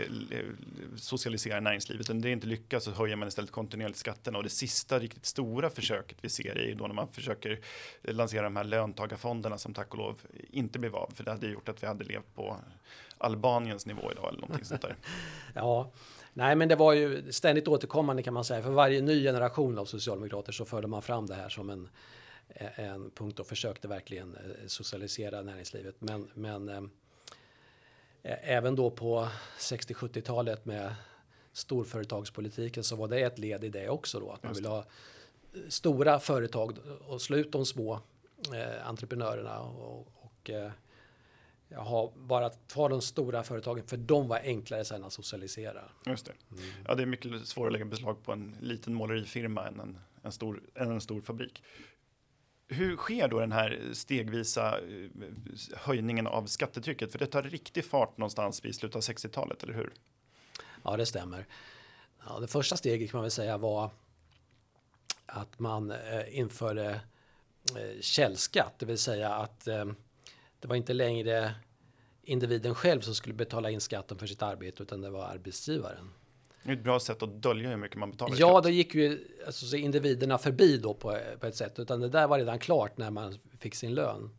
socialisera 0.96 1.60
näringslivet. 1.60 2.10
Om 2.10 2.20
det 2.20 2.30
inte 2.30 2.46
lyckas 2.46 2.84
så 2.84 2.90
höjer 2.90 3.16
man 3.16 3.28
istället 3.28 3.50
kontinuerligt 3.50 3.98
skatterna. 3.98 4.38
Och 4.38 4.44
det 4.44 4.50
sista 4.50 4.98
riktigt 4.98 5.26
stora 5.26 5.70
försöket 5.70 6.18
vi 6.20 6.28
ser 6.28 6.58
är 6.58 6.66
ju 6.66 6.74
då 6.74 6.86
när 6.86 6.94
man 6.94 7.08
försöker 7.08 7.58
lansera 8.02 8.42
de 8.42 8.56
här 8.56 8.64
löntagarfonderna 8.64 9.58
som 9.58 9.74
tack 9.74 9.92
och 9.92 9.98
lov 9.98 10.20
inte 10.50 10.78
blev 10.78 10.96
av. 10.96 11.10
För 11.14 11.24
det 11.24 11.30
hade 11.30 11.46
gjort 11.46 11.68
att 11.68 11.82
vi 11.82 11.86
hade 11.86 12.04
levt 12.04 12.34
på 12.34 12.56
Albaniens 13.18 13.86
nivå 13.86 14.12
idag 14.12 14.28
eller 14.28 14.40
någonting 14.40 14.64
sånt 14.64 14.82
där. 14.82 14.96
ja, 15.54 15.92
nej 16.32 16.56
men 16.56 16.68
det 16.68 16.76
var 16.76 16.92
ju 16.92 17.32
ständigt 17.32 17.68
återkommande 17.68 18.22
kan 18.22 18.34
man 18.34 18.44
säga. 18.44 18.62
För 18.62 18.70
varje 18.70 19.00
ny 19.00 19.22
generation 19.22 19.78
av 19.78 19.84
socialdemokrater 19.84 20.52
så 20.52 20.64
förde 20.64 20.86
man 20.86 21.02
fram 21.02 21.26
det 21.26 21.34
här 21.34 21.48
som 21.48 21.70
en 21.70 21.88
en 22.74 23.10
punkt 23.10 23.40
och 23.40 23.46
försökte 23.46 23.88
verkligen 23.88 24.34
eh, 24.34 24.66
socialisera 24.66 25.42
näringslivet. 25.42 25.96
Men, 25.98 26.30
men 26.34 26.68
eh, 26.68 26.82
även 28.26 28.76
då 28.76 28.90
på 28.90 29.28
60-70-talet 29.58 30.64
med 30.64 30.94
storföretagspolitiken 31.52 32.84
så 32.84 32.96
var 32.96 33.08
det 33.08 33.20
ett 33.20 33.38
led 33.38 33.64
i 33.64 33.68
det 33.68 33.88
också 33.88 34.20
då. 34.20 34.30
Att 34.30 34.42
man 34.42 34.52
ville 34.52 34.68
ha 34.68 34.84
stora 35.68 36.20
företag 36.20 36.78
och 37.06 37.22
slå 37.22 37.36
ut 37.36 37.52
de 37.52 37.66
små 37.66 38.00
eh, 38.54 38.88
entreprenörerna 38.88 39.60
och, 39.60 40.08
och 40.14 40.50
eh, 40.50 40.70
bara 42.16 42.48
ta 42.48 42.88
de 42.88 43.02
stora 43.02 43.42
företagen 43.42 43.86
för 43.86 43.96
de 43.96 44.28
var 44.28 44.38
enklare 44.38 44.84
sen 44.84 45.04
att 45.04 45.12
socialisera. 45.12 45.82
Just 46.06 46.26
det. 46.26 46.32
Mm. 46.50 46.64
Ja, 46.86 46.94
det 46.94 47.02
är 47.02 47.06
mycket 47.06 47.46
svårare 47.46 47.68
att 47.68 47.72
lägga 47.72 47.84
beslag 47.84 48.22
på 48.22 48.32
en 48.32 48.56
liten 48.60 48.94
målerifirma 48.94 49.66
än 49.66 49.80
en, 49.80 49.98
en, 50.22 50.32
stor, 50.32 50.62
än 50.74 50.90
en 50.90 51.00
stor 51.00 51.20
fabrik. 51.20 51.62
Hur 52.68 52.96
sker 52.96 53.28
då 53.28 53.40
den 53.40 53.52
här 53.52 53.90
stegvisa 53.92 54.78
eh, 54.78 55.10
höjningen 55.74 56.26
av 56.26 56.46
skattetrycket? 56.46 57.12
För 57.12 57.18
det 57.18 57.26
tar 57.26 57.42
riktig 57.42 57.84
fart 57.84 58.18
någonstans 58.18 58.64
vid 58.64 58.74
slutet 58.74 58.96
av 58.96 59.02
60-talet, 59.02 59.62
eller 59.62 59.74
hur? 59.74 59.92
Ja, 60.84 60.96
det 60.96 61.06
stämmer. 61.06 61.46
Ja, 62.26 62.40
det 62.40 62.46
första 62.46 62.76
steget 62.76 63.10
kan 63.10 63.18
man 63.18 63.24
väl 63.24 63.30
säga 63.30 63.58
var 63.58 63.90
att 65.26 65.58
man 65.58 65.90
eh, 65.90 66.38
införde 66.38 67.00
eh, 67.76 68.00
källskatt, 68.00 68.78
det 68.78 68.86
vill 68.86 68.98
säga 68.98 69.34
att 69.34 69.68
eh, 69.68 69.84
det 70.60 70.68
var 70.68 70.76
inte 70.76 70.92
längre 70.92 71.54
individen 72.22 72.74
själv 72.74 73.00
som 73.00 73.14
skulle 73.14 73.34
betala 73.34 73.70
in 73.70 73.80
skatten 73.80 74.18
för 74.18 74.26
sitt 74.26 74.42
arbete 74.42 74.82
utan 74.82 75.00
det 75.00 75.10
var 75.10 75.24
arbetsgivaren. 75.24 76.12
Det 76.66 76.72
är 76.72 76.76
ett 76.76 76.84
bra 76.84 77.00
sätt 77.00 77.22
att 77.22 77.42
dölja 77.42 77.68
hur 77.68 77.76
mycket 77.76 77.98
man 77.98 78.10
betalar 78.10 78.36
Ja, 78.38 78.60
då 78.60 78.68
gick 78.68 78.94
ju 78.94 79.28
alltså, 79.46 79.76
individerna 79.76 80.38
förbi 80.38 80.76
då 80.76 80.94
på, 80.94 81.18
på, 81.40 81.46
ett 81.46 81.56
sätt, 81.56 81.78
utan 81.78 82.00
det 82.00 82.08
där 82.08 82.26
var 82.26 82.38
redan 82.38 82.58
klart 82.58 82.98
när 82.98 83.10
man 83.10 83.38
fick 83.58 83.74
sin 83.74 83.94
lön. 83.94 84.30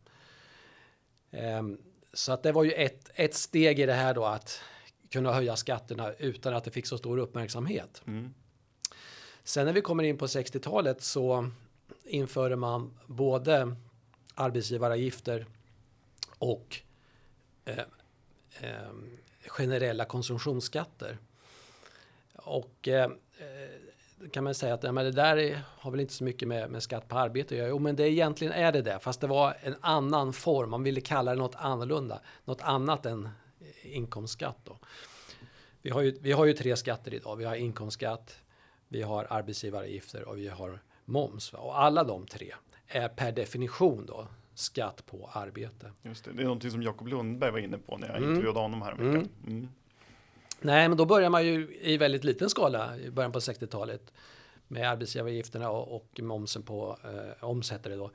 Um, 1.30 1.78
så 2.12 2.32
att 2.32 2.42
det 2.42 2.52
var 2.52 2.64
ju 2.64 2.72
ett, 2.72 3.10
ett 3.14 3.34
steg 3.34 3.80
i 3.80 3.86
det 3.86 3.92
här 3.92 4.14
då 4.14 4.24
att 4.24 4.60
kunna 5.10 5.32
höja 5.32 5.56
skatterna 5.56 6.12
utan 6.12 6.54
att 6.54 6.64
det 6.64 6.70
fick 6.70 6.86
så 6.86 6.98
stor 6.98 7.18
uppmärksamhet. 7.18 8.02
Mm. 8.06 8.34
Sen 9.44 9.66
när 9.66 9.72
vi 9.72 9.80
kommer 9.80 10.04
in 10.04 10.18
på 10.18 10.26
60-talet 10.26 11.02
så 11.02 11.50
införde 12.04 12.56
man 12.56 12.98
både 13.06 13.76
arbetsgivaravgifter 14.34 15.46
och 16.38 16.76
eh, 17.64 17.78
eh, 18.60 18.92
generella 19.46 20.04
konsumtionsskatter. 20.04 21.18
Och 22.48 22.88
eh, 22.88 23.04
eh, 23.04 24.28
kan 24.32 24.44
man 24.44 24.54
säga 24.54 24.74
att 24.74 24.82
ja, 24.82 24.92
men 24.92 25.04
det 25.04 25.12
där 25.12 25.60
har 25.66 25.90
väl 25.90 26.00
inte 26.00 26.12
så 26.12 26.24
mycket 26.24 26.48
med, 26.48 26.70
med 26.70 26.82
skatt 26.82 27.08
på 27.08 27.18
arbete 27.18 27.54
att 27.54 27.58
göra. 27.58 27.68
Jo, 27.68 27.78
men 27.78 27.96
det 27.96 28.10
egentligen 28.10 28.52
är 28.52 28.72
det 28.72 28.82
det, 28.82 28.98
fast 28.98 29.20
det 29.20 29.26
var 29.26 29.56
en 29.62 29.74
annan 29.80 30.32
form. 30.32 30.70
Man 30.70 30.82
ville 30.82 31.00
kalla 31.00 31.30
det 31.30 31.38
något 31.38 31.54
annorlunda, 31.54 32.20
något 32.44 32.60
annat 32.62 33.06
än 33.06 33.28
inkomstskatt. 33.82 34.58
Då. 34.64 34.78
Vi, 35.82 35.90
har 35.90 36.00
ju, 36.00 36.18
vi 36.20 36.32
har 36.32 36.44
ju 36.44 36.52
tre 36.52 36.76
skatter 36.76 37.14
idag. 37.14 37.36
Vi 37.36 37.44
har 37.44 37.54
inkomstskatt, 37.54 38.38
vi 38.88 39.02
har 39.02 39.26
arbetsgivaravgifter 39.30 40.28
och 40.28 40.38
vi 40.38 40.48
har 40.48 40.82
moms. 41.04 41.52
Och 41.52 41.80
alla 41.80 42.04
de 42.04 42.26
tre 42.26 42.54
är 42.86 43.08
per 43.08 43.32
definition 43.32 44.06
då 44.06 44.28
skatt 44.54 45.06
på 45.06 45.30
arbete. 45.32 45.92
Just 46.02 46.24
det, 46.24 46.32
det 46.32 46.42
är 46.42 46.44
någonting 46.44 46.70
som 46.70 46.82
Jakob 46.82 47.08
Lundberg 47.08 47.50
var 47.50 47.58
inne 47.58 47.78
på 47.78 47.96
när 47.96 48.08
jag 48.08 48.16
mm. 48.16 48.30
intervjuade 48.30 48.58
honom 48.58 48.82
här. 48.82 48.92
Mm. 48.92 49.68
Nej, 50.60 50.88
men 50.88 50.98
då 50.98 51.04
börjar 51.04 51.30
man 51.30 51.46
ju 51.46 51.78
i 51.80 51.96
väldigt 51.96 52.24
liten 52.24 52.50
skala 52.50 52.98
i 52.98 53.10
början 53.10 53.32
på 53.32 53.38
60-talet 53.38 54.12
med 54.68 54.90
arbetsgivaravgifterna 54.90 55.70
och, 55.70 55.96
och 55.96 56.20
momsen 56.20 56.62
på, 56.62 56.98
eh, 57.04 57.44
omsätter 57.44 57.90
det 57.90 57.96
då, 57.96 58.10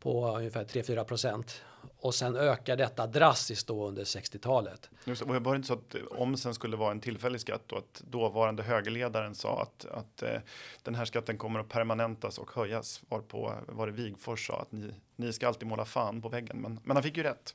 på 0.00 0.36
ungefär 0.36 0.64
3-4 0.64 1.04
procent. 1.04 1.62
Och 2.00 2.14
sen 2.14 2.36
ökar 2.36 2.76
detta 2.76 3.06
drastiskt 3.06 3.66
då 3.66 3.88
under 3.88 4.04
60-talet. 4.04 4.90
Just 5.04 5.26
det, 5.26 5.38
var 5.38 5.52
det 5.52 5.56
inte 5.56 5.68
så 5.68 5.74
att 5.74 5.94
omsen 6.10 6.54
skulle 6.54 6.76
vara 6.76 6.90
en 6.90 7.00
tillfällig 7.00 7.40
skatt 7.40 7.72
och 7.72 7.78
att 7.78 8.02
dåvarande 8.10 8.62
högerledaren 8.62 9.34
sa 9.34 9.62
att, 9.62 9.84
att 9.84 10.22
eh, 10.22 10.40
den 10.82 10.94
här 10.94 11.04
skatten 11.04 11.38
kommer 11.38 11.60
att 11.60 11.68
permanentas 11.68 12.38
och 12.38 12.50
höjas? 12.54 13.02
Varpå 13.08 13.54
var 13.68 13.86
det 13.86 13.92
Wigfors 13.92 14.46
sa 14.46 14.60
att 14.60 14.72
ni, 14.72 14.94
ni 15.16 15.32
ska 15.32 15.48
alltid 15.48 15.68
måla 15.68 15.84
fan 15.84 16.22
på 16.22 16.28
väggen. 16.28 16.60
Men, 16.60 16.80
men 16.84 16.96
han 16.96 17.02
fick 17.02 17.16
ju 17.16 17.22
rätt. 17.22 17.54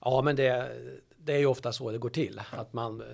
Ja, 0.00 0.22
men 0.22 0.36
det, 0.36 0.72
det 1.24 1.32
är 1.32 1.38
ju 1.38 1.46
ofta 1.46 1.72
så 1.72 1.90
det 1.90 1.98
går 1.98 2.10
till. 2.10 2.42
Att 2.50 2.72
man 2.72 3.00
eh, 3.00 3.08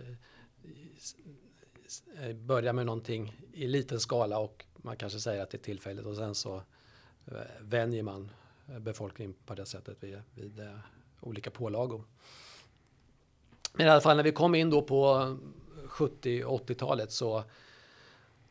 eh, 2.24 2.36
börjar 2.36 2.72
med 2.72 2.86
någonting 2.86 3.40
i 3.52 3.66
liten 3.66 4.00
skala 4.00 4.38
och 4.38 4.64
man 4.76 4.96
kanske 4.96 5.20
säger 5.20 5.42
att 5.42 5.50
det 5.50 5.56
är 5.56 5.62
tillfälligt 5.62 6.06
och 6.06 6.16
sen 6.16 6.34
så 6.34 6.56
eh, 7.26 7.40
vänjer 7.60 8.02
man 8.02 8.30
befolkningen 8.78 9.34
på 9.46 9.54
det 9.54 9.66
sättet 9.66 9.96
vid, 10.02 10.22
vid 10.34 10.68
olika 11.20 11.50
pålagor. 11.50 12.04
Men 13.72 13.86
i 13.86 13.90
alla 13.90 14.00
fall 14.00 14.16
när 14.16 14.24
vi 14.24 14.32
kom 14.32 14.54
in 14.54 14.70
då 14.70 14.82
på 14.82 15.36
70 15.86 16.44
80-talet 16.44 17.12
så 17.12 17.44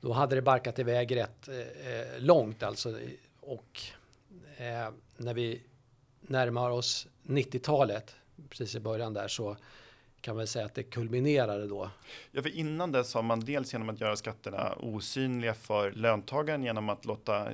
då 0.01 0.13
hade 0.13 0.35
det 0.35 0.41
barkat 0.41 0.79
iväg 0.79 1.15
rätt 1.15 1.47
eh, 1.47 2.19
långt 2.19 2.63
alltså 2.63 2.99
och 3.39 3.81
eh, 4.57 4.89
när 5.17 5.33
vi 5.33 5.63
närmar 6.21 6.69
oss 6.69 7.07
90-talet 7.23 8.15
precis 8.49 8.75
i 8.75 8.79
början 8.79 9.13
där 9.13 9.27
så 9.27 9.57
kan 10.25 10.35
man 10.35 10.47
säga 10.47 10.65
att 10.65 10.75
det 10.75 10.83
kulminerade 10.83 11.67
då. 11.67 11.89
Ja, 12.31 12.41
för 12.41 12.55
innan 12.55 12.91
dess 12.91 13.13
har 13.13 13.21
man 13.21 13.39
dels 13.39 13.73
genom 13.73 13.89
att 13.89 14.01
göra 14.01 14.15
skatterna 14.15 14.73
osynliga 14.79 15.53
för 15.53 15.91
löntagaren 15.91 16.63
genom 16.63 16.89
att 16.89 17.05
låta 17.05 17.51
eh, 17.51 17.53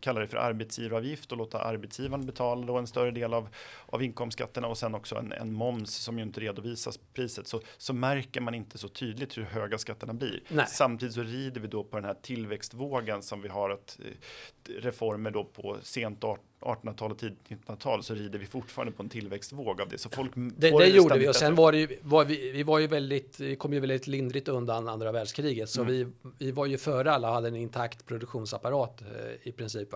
kalla 0.00 0.20
det 0.20 0.28
för 0.28 0.36
arbetsgivaravgift 0.36 1.32
och 1.32 1.38
låta 1.38 1.58
arbetsgivaren 1.58 2.26
betala 2.26 2.66
då 2.66 2.76
en 2.76 2.86
större 2.86 3.10
del 3.10 3.34
av, 3.34 3.48
av 3.86 4.02
inkomstskatterna 4.02 4.68
och 4.68 4.78
sen 4.78 4.94
också 4.94 5.16
en, 5.16 5.32
en 5.32 5.52
moms 5.52 5.94
som 5.94 6.18
ju 6.18 6.24
inte 6.24 6.40
redovisas 6.40 6.98
priset 7.14 7.48
så, 7.48 7.60
så 7.76 7.92
märker 7.92 8.40
man 8.40 8.54
inte 8.54 8.78
så 8.78 8.88
tydligt 8.88 9.38
hur 9.38 9.42
höga 9.42 9.78
skatterna 9.78 10.14
blir. 10.14 10.42
Nej. 10.48 10.66
Samtidigt 10.68 11.14
så 11.14 11.22
rider 11.22 11.60
vi 11.60 11.68
då 11.68 11.84
på 11.84 11.96
den 11.96 12.04
här 12.04 12.16
tillväxtvågen 12.22 13.22
som 13.22 13.42
vi 13.42 13.48
har 13.48 13.70
att 13.70 13.98
eh, 14.04 14.72
reformer 14.82 15.30
då 15.30 15.44
på 15.44 15.76
sent 15.82 16.24
1800-tal 16.60 17.10
och 17.10 17.18
tidigt 17.18 17.38
1900-tal 17.48 18.02
så 18.02 18.14
rider 18.14 18.38
vi 18.38 18.46
fortfarande 18.46 18.92
på 18.92 19.02
en 19.02 19.08
tillväxtvåg 19.08 19.80
av 19.80 19.88
det. 19.88 19.98
Så 19.98 20.08
folk 20.08 20.32
det, 20.34 20.70
det 20.70 20.86
gjorde 20.86 21.18
vi 21.18 21.28
och 21.28 21.36
sen 21.36 21.54
var 21.54 21.72
det 21.72 21.78
ju, 21.78 21.98
var 22.02 22.24
vi, 22.24 22.50
vi 22.50 22.62
var 22.62 22.78
ju 22.78 22.86
väldigt, 22.86 23.40
vi 23.40 23.56
kom 23.56 23.72
ju 23.72 23.80
väldigt 23.80 24.06
lindrigt 24.06 24.48
undan 24.48 24.88
andra 24.88 25.12
världskriget 25.12 25.70
så 25.70 25.82
mm. 25.82 25.92
vi, 25.92 26.06
vi 26.38 26.50
var 26.50 26.66
ju 26.66 26.78
före 26.78 27.12
alla 27.12 27.32
hade 27.32 27.48
en 27.48 27.56
intakt 27.56 28.06
produktionsapparat 28.06 29.02
eh, 29.02 29.48
i 29.48 29.52
princip. 29.52 29.88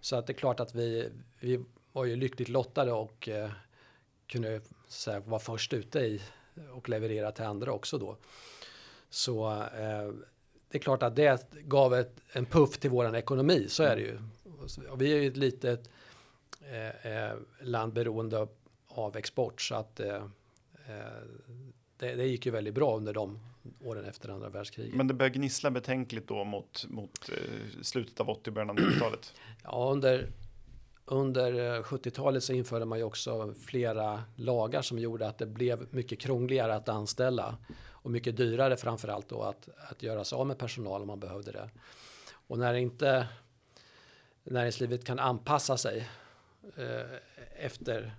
Så 0.00 0.16
att 0.16 0.26
det 0.26 0.32
är 0.32 0.34
klart 0.34 0.60
att 0.60 0.74
vi, 0.74 1.08
vi 1.40 1.64
var 1.92 2.04
ju 2.04 2.16
lyckligt 2.16 2.48
lottade 2.48 2.92
och 2.92 3.28
eh, 3.28 3.50
kunde 4.26 4.60
så 4.88 5.20
vara 5.20 5.40
först 5.40 5.72
ute 5.72 5.98
i 5.98 6.22
och 6.72 6.88
leverera 6.88 7.32
till 7.32 7.44
andra 7.44 7.72
också 7.72 7.98
då. 7.98 8.16
Så 9.10 9.50
eh, 9.52 10.12
det 10.68 10.78
är 10.78 10.82
klart 10.82 11.02
att 11.02 11.16
det 11.16 11.50
gav 11.52 11.94
ett, 11.94 12.20
en 12.32 12.46
puff 12.46 12.78
till 12.78 12.90
våran 12.90 13.14
ekonomi, 13.14 13.66
så 13.68 13.82
är 13.82 13.96
det 13.96 14.02
ju. 14.02 14.18
Och 14.90 15.02
vi 15.02 15.12
är 15.12 15.20
ju 15.20 15.28
ett 15.28 15.36
litet 15.36 15.90
eh, 16.70 17.12
eh, 17.12 17.36
land 17.60 17.92
beroende 17.92 18.46
av 18.88 19.16
export 19.16 19.60
så 19.60 19.74
att 19.74 20.00
eh, 20.00 20.14
eh, 20.86 21.22
det, 21.96 22.14
det, 22.14 22.26
gick 22.26 22.46
ju 22.46 22.52
väldigt 22.52 22.74
bra 22.74 22.96
under 22.96 23.12
de 23.12 23.38
åren 23.80 24.04
efter 24.04 24.28
andra 24.28 24.48
världskriget. 24.48 24.94
Men 24.94 25.06
det 25.06 25.14
började 25.14 25.38
gnissla 25.38 25.70
betänkligt 25.70 26.28
då 26.28 26.44
mot, 26.44 26.86
mot 26.88 27.28
eh, 27.28 27.82
slutet 27.82 28.20
av 28.20 28.30
80 28.30 28.50
början 28.50 28.70
av 28.70 28.76
90-talet? 28.76 29.34
ja, 29.62 29.88
under, 29.92 30.28
under 31.04 31.82
70-talet 31.82 32.44
så 32.44 32.52
införde 32.52 32.84
man 32.84 32.98
ju 32.98 33.04
också 33.04 33.54
flera 33.66 34.22
lagar 34.36 34.82
som 34.82 34.98
gjorde 34.98 35.28
att 35.28 35.38
det 35.38 35.46
blev 35.46 35.86
mycket 35.90 36.18
krångligare 36.18 36.74
att 36.74 36.88
anställa 36.88 37.56
och 37.90 38.10
mycket 38.10 38.36
dyrare 38.36 38.76
framför 38.76 39.08
allt 39.08 39.28
då 39.28 39.42
att, 39.42 39.68
att 39.90 40.02
göra 40.02 40.24
sig 40.24 40.36
av 40.36 40.46
med 40.46 40.58
personal 40.58 41.00
om 41.00 41.06
man 41.06 41.20
behövde 41.20 41.52
det. 41.52 41.70
Och 42.46 42.58
när 42.58 42.74
inte 42.74 43.28
näringslivet 44.44 45.04
kan 45.04 45.18
anpassa 45.18 45.76
sig 45.76 46.08
eh, 46.76 47.18
efter 47.58 48.14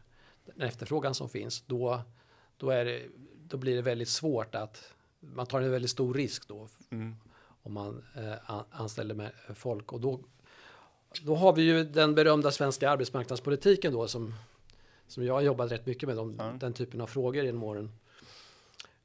den 0.46 0.68
efterfrågan 0.68 1.16
som 1.16 1.30
finns, 1.30 1.62
då, 1.62 2.02
då, 2.58 2.70
är 2.70 2.86
det, 2.86 3.02
då 3.48 3.58
blir 3.58 3.76
det 3.76 3.82
väldigt 3.82 4.10
svårt 4.10 4.56
att 4.56 4.94
man 5.20 5.46
tar 5.46 5.62
en 5.62 5.72
väldigt 5.72 5.92
stor 5.92 6.14
risk 6.14 6.48
då 6.48 6.68
mm. 6.90 7.16
om 7.64 7.74
man 7.74 8.04
eh, 8.16 8.62
anställer 8.70 9.16
med 9.16 9.32
folk 9.56 9.94
och 9.94 10.02
då 10.02 10.20
då 11.22 11.36
har 11.36 11.54
vi 11.54 11.62
ju 11.62 11.84
den 11.84 12.16
berömda 12.16 12.52
svenska 12.52 12.90
arbetsmarknadspolitiken 12.90 13.94
då 13.94 14.08
som, 14.08 14.34
som 15.08 15.26
jag 15.26 15.34
har 15.34 15.42
jobbat 15.42 15.72
rätt 15.72 15.86
mycket 15.86 16.08
med, 16.08 16.18
de, 16.18 16.36
Ja. 16.40 16.54
den 16.60 16.74
typen 16.74 17.02
av 17.02 17.08
frågor 17.08 17.46
genom 17.46 17.64
åren. 17.64 17.92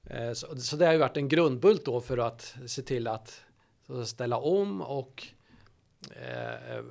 Eh, 0.04 0.32
Så, 0.32 0.56
så 0.56 0.76
det 0.76 0.86
har 0.86 0.92
ju 0.92 0.98
varit 0.98 1.16
en 1.16 1.28
grundbult 1.28 1.84
då 1.84 2.00
för 2.00 2.18
att 2.18 2.54
se 2.66 2.82
till 2.82 3.06
att 3.06 3.42
ställa 4.06 4.38
om 4.38 4.82
och 4.82 5.26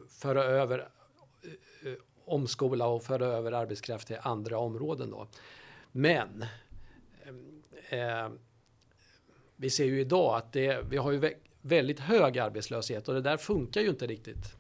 föra 0.09 0.43
över, 0.43 0.79
eh, 0.79 1.93
omskola 2.25 2.87
och 2.87 3.03
föra 3.03 3.25
över 3.25 3.51
arbetskraft 3.51 4.07
till 4.07 4.17
andra 4.21 4.57
områden 4.59 5.11
då. 5.11 5.27
Men 5.91 6.45
eh, 7.89 8.29
vi 9.55 9.69
ser 9.69 9.85
ju 9.85 10.01
idag 10.01 10.35
att 10.35 10.53
det, 10.53 10.81
vi 10.89 10.97
har 10.97 11.11
ju 11.11 11.19
vä- 11.19 11.33
väldigt 11.61 11.99
hög 11.99 12.39
arbetslöshet 12.39 13.07
och 13.07 13.13
det 13.15 13.21
där 13.21 13.37
funkar 13.37 13.81
ju 13.81 13.89
inte 13.89 14.07
riktigt. 14.07 14.55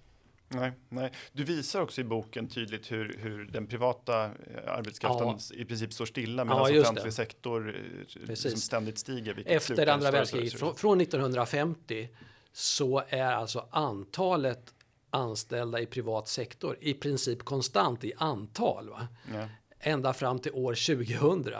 Nej, 0.49 0.71
nej. 0.89 1.11
Du 1.31 1.43
visar 1.43 1.81
också 1.81 2.01
i 2.01 2.03
boken 2.03 2.47
tydligt 2.47 2.91
hur, 2.91 3.17
hur 3.19 3.45
den 3.45 3.67
privata 3.67 4.25
eh, 4.25 4.31
arbetskraften 4.67 5.27
Ja. 5.27 5.37
i 5.55 5.65
princip 5.65 5.93
står 5.93 6.05
stilla 6.05 6.41
Ja, 6.41 6.45
medan 6.45 6.73
just 6.73 6.85
offentlig 6.89 7.13
sektor 7.13 7.75
eh, 7.75 8.25
Precis. 8.25 8.51
som 8.51 8.61
ständigt 8.61 8.97
stiger. 8.97 9.43
Efter 9.45 9.87
andra 9.87 10.11
världskriget, 10.11 10.53
från, 10.59 10.75
från 10.75 11.01
1950, 11.01 12.09
så 12.51 13.03
är 13.09 13.31
alltså 13.31 13.67
antalet 13.71 14.73
anställda 15.09 15.79
i 15.79 15.85
privat 15.85 16.27
sektor 16.27 16.77
i 16.81 16.93
princip 16.93 17.43
konstant 17.43 18.03
i 18.03 18.13
antal. 18.17 18.89
Va? 18.89 19.07
Ja. 19.33 19.49
Ända 19.79 20.13
fram 20.13 20.39
till 20.39 20.51
år 20.51 20.95
2000. 21.19 21.53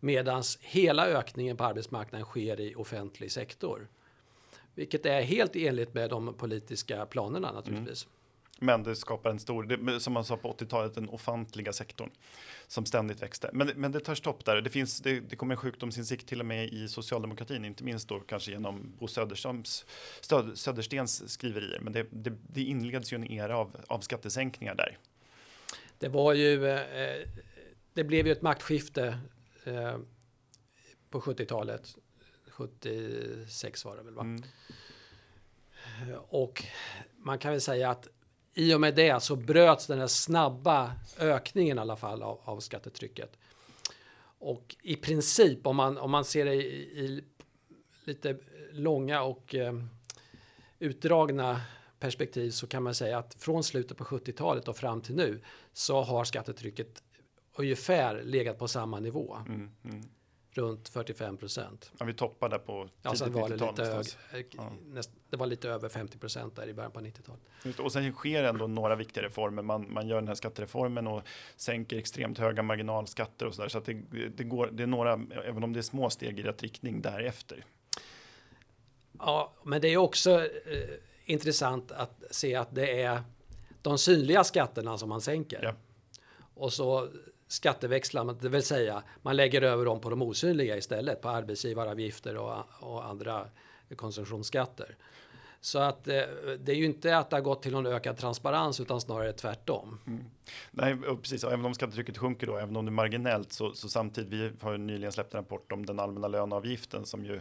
Medan 0.00 0.42
hela 0.60 1.06
ökningen 1.06 1.56
på 1.56 1.64
arbetsmarknaden 1.64 2.26
sker 2.26 2.60
i 2.60 2.74
offentlig 2.74 3.32
sektor. 3.32 3.88
Vilket 4.74 5.06
är 5.06 5.22
helt 5.22 5.56
enligt 5.56 5.94
med 5.94 6.10
de 6.10 6.34
politiska 6.34 7.06
planerna 7.06 7.52
naturligtvis. 7.52 8.06
Men 8.58 8.82
det 8.82 8.96
skapar 8.96 9.30
en 9.30 9.38
stor, 9.38 9.64
det, 9.64 10.00
som 10.00 10.12
man 10.12 10.24
sa 10.24 10.36
på 10.36 10.52
80-talet, 10.52 10.94
den 10.94 11.08
ofantliga 11.08 11.72
sektorn 11.72 12.10
som 12.66 12.86
ständigt 12.86 13.22
växte. 13.22 13.50
Men, 13.52 13.70
men 13.76 13.92
det 13.92 14.00
tar 14.00 14.14
stopp 14.14 14.44
där. 14.44 14.60
Det, 14.60 14.70
finns, 14.70 15.00
det, 15.00 15.20
det 15.20 15.36
kommer 15.36 15.54
en 15.54 15.60
sjukdomsinsikt 15.60 16.28
till 16.28 16.40
och 16.40 16.46
med 16.46 16.68
i 16.68 16.88
socialdemokratin, 16.88 17.64
inte 17.64 17.84
minst 17.84 18.08
då 18.08 18.20
kanske 18.20 18.50
genom 18.50 18.92
Bo 18.98 19.08
Söderströms, 19.08 19.86
Stöd, 20.20 20.58
Söderstens 20.58 21.32
skriverier. 21.32 21.80
Men 21.80 21.92
det, 21.92 22.06
det, 22.10 22.32
det 22.48 22.62
inleds 22.62 23.12
ju 23.12 23.14
en 23.14 23.30
era 23.30 23.56
av, 23.56 23.76
av 23.86 24.00
skattesänkningar 24.00 24.74
där. 24.74 24.98
Det 25.98 26.08
var 26.08 26.32
ju, 26.32 26.68
eh, 26.68 27.28
det 27.92 28.04
blev 28.04 28.26
ju 28.26 28.32
ett 28.32 28.42
maktskifte 28.42 29.18
eh, 29.64 29.98
på 31.10 31.20
70-talet. 31.20 31.96
76 32.50 33.84
var 33.84 33.96
det 33.96 34.02
väl 34.02 34.14
va? 34.14 34.22
Mm. 34.22 34.42
Och 36.28 36.64
man 37.16 37.38
kan 37.38 37.50
väl 37.50 37.60
säga 37.60 37.90
att 37.90 38.08
i 38.58 38.74
och 38.74 38.80
med 38.80 38.94
det 38.94 39.22
så 39.22 39.36
bröts 39.36 39.86
den 39.86 39.98
här 39.98 40.06
snabba 40.06 40.92
ökningen 41.18 41.78
i 41.78 41.80
alla 41.80 41.96
fall 41.96 42.22
av, 42.22 42.40
av 42.44 42.60
skattetrycket. 42.60 43.38
Och 44.38 44.76
i 44.82 44.96
princip 44.96 45.66
om 45.66 45.76
man, 45.76 45.98
om 45.98 46.10
man 46.10 46.24
ser 46.24 46.44
det 46.44 46.54
i, 46.54 47.04
i 47.04 47.24
lite 48.04 48.36
långa 48.72 49.22
och 49.22 49.54
eh, 49.54 49.74
utdragna 50.78 51.60
perspektiv 51.98 52.50
så 52.50 52.66
kan 52.66 52.82
man 52.82 52.94
säga 52.94 53.18
att 53.18 53.34
från 53.34 53.64
slutet 53.64 53.96
på 53.96 54.04
70-talet 54.04 54.68
och 54.68 54.76
fram 54.76 55.00
till 55.00 55.14
nu 55.14 55.40
så 55.72 56.02
har 56.02 56.24
skattetrycket 56.24 57.02
ungefär 57.56 58.22
legat 58.22 58.58
på 58.58 58.68
samma 58.68 59.00
nivå, 59.00 59.36
Mm, 59.46 59.70
mm 59.84 60.02
runt 60.58 60.88
45 60.88 61.36
procent. 61.36 61.92
Ja, 61.98 62.04
vi 62.06 62.14
toppar 62.14 62.48
där 62.48 62.58
på 62.58 62.88
Ja, 63.02 63.10
tidigt 63.10 63.18
sen 63.18 63.32
var 63.32 63.48
det 63.48 63.54
90-tal 63.54 63.70
lite, 63.70 63.82
hög, 63.84 63.90
någonstans. 63.90 64.18
eh, 64.32 64.40
Ja. 64.56 64.72
näst, 64.86 65.10
det 65.30 65.36
var 65.36 65.46
lite 65.46 65.68
över 65.68 65.88
50 65.88 66.18
procent 66.18 66.56
där 66.56 66.68
i 66.68 66.74
början 66.74 66.90
på 66.92 67.00
90-talet. 67.00 67.40
Just 67.64 67.76
det. 67.76 67.82
Och 67.84 67.92
sen 67.92 68.12
sker 68.12 68.42
ändå 68.44 68.66
några 68.66 68.94
viktiga 68.96 69.24
reformer. 69.24 69.62
Man, 69.62 69.92
man 69.92 70.08
gör 70.08 70.16
den 70.16 70.28
här 70.28 70.34
skattereformen 70.34 71.06
och 71.06 71.22
sänker 71.56 71.96
extremt 71.98 72.38
höga 72.38 72.62
marginalskatter 72.62 73.46
och 73.46 73.54
så 73.54 73.62
där. 73.62 73.68
Så 73.68 73.78
att 73.78 73.84
det, 73.84 73.92
det 74.28 74.44
går, 74.44 74.68
det 74.72 74.82
är 74.82 74.86
några, 74.86 75.12
även 75.44 75.64
om 75.64 75.72
det 75.72 75.80
är 75.80 75.82
små 75.82 76.10
steg 76.10 76.38
i 76.38 76.42
rätt 76.42 76.62
riktning 76.62 77.02
därefter. 77.02 77.64
Ja, 79.18 79.52
men 79.62 79.80
det 79.80 79.88
är 79.88 79.96
också 79.96 80.30
eh, 80.44 80.88
intressant 81.24 81.92
att 81.92 82.22
se 82.30 82.54
att 82.54 82.74
det 82.74 83.02
är 83.02 83.22
de 83.82 83.98
synliga 83.98 84.44
skatterna 84.44 84.98
som 84.98 85.08
man 85.08 85.20
sänker. 85.20 85.60
Ja. 85.62 85.74
Och 86.54 86.72
så 86.72 87.08
skatteväxlar 87.48 88.36
det 88.40 88.48
vill 88.48 88.62
säga 88.62 89.02
man 89.22 89.36
lägger 89.36 89.62
över 89.62 89.84
dem 89.84 90.00
på 90.00 90.10
de 90.10 90.22
osynliga 90.22 90.76
istället, 90.76 91.20
på 91.20 91.28
arbetsgivaravgifter 91.28 92.36
och, 92.36 92.64
och 92.80 93.04
andra 93.04 93.46
konsumtionsskatter. 93.96 94.96
Så 95.60 95.78
att 95.78 96.08
eh, 96.08 96.22
det 96.58 96.72
är 96.72 96.76
ju 96.76 96.84
inte 96.84 97.18
att 97.18 97.30
det 97.30 97.36
har 97.36 97.42
gått 97.42 97.62
till 97.62 97.72
någon 97.72 97.86
ökad 97.86 98.16
transparens 98.16 98.80
utan 98.80 99.00
snarare 99.00 99.32
tvärtom. 99.32 99.98
Mm. 100.06 100.24
Nej, 100.70 100.96
precis. 101.22 101.44
Och 101.44 101.52
även 101.52 101.64
om 101.64 101.74
skattetrycket 101.74 102.18
sjunker 102.18 102.46
då, 102.46 102.56
även 102.56 102.76
om 102.76 102.84
det 102.84 102.88
är 102.88 102.92
marginellt, 102.92 103.52
så, 103.52 103.72
så 103.72 103.88
samtidigt, 103.88 104.30
vi 104.30 104.52
har 104.60 104.72
ju 104.72 104.78
nyligen 104.78 105.12
släppt 105.12 105.34
en 105.34 105.40
rapport 105.40 105.72
om 105.72 105.86
den 105.86 106.00
allmänna 106.00 106.28
löneavgiften 106.28 107.06
som 107.06 107.24
ju 107.24 107.40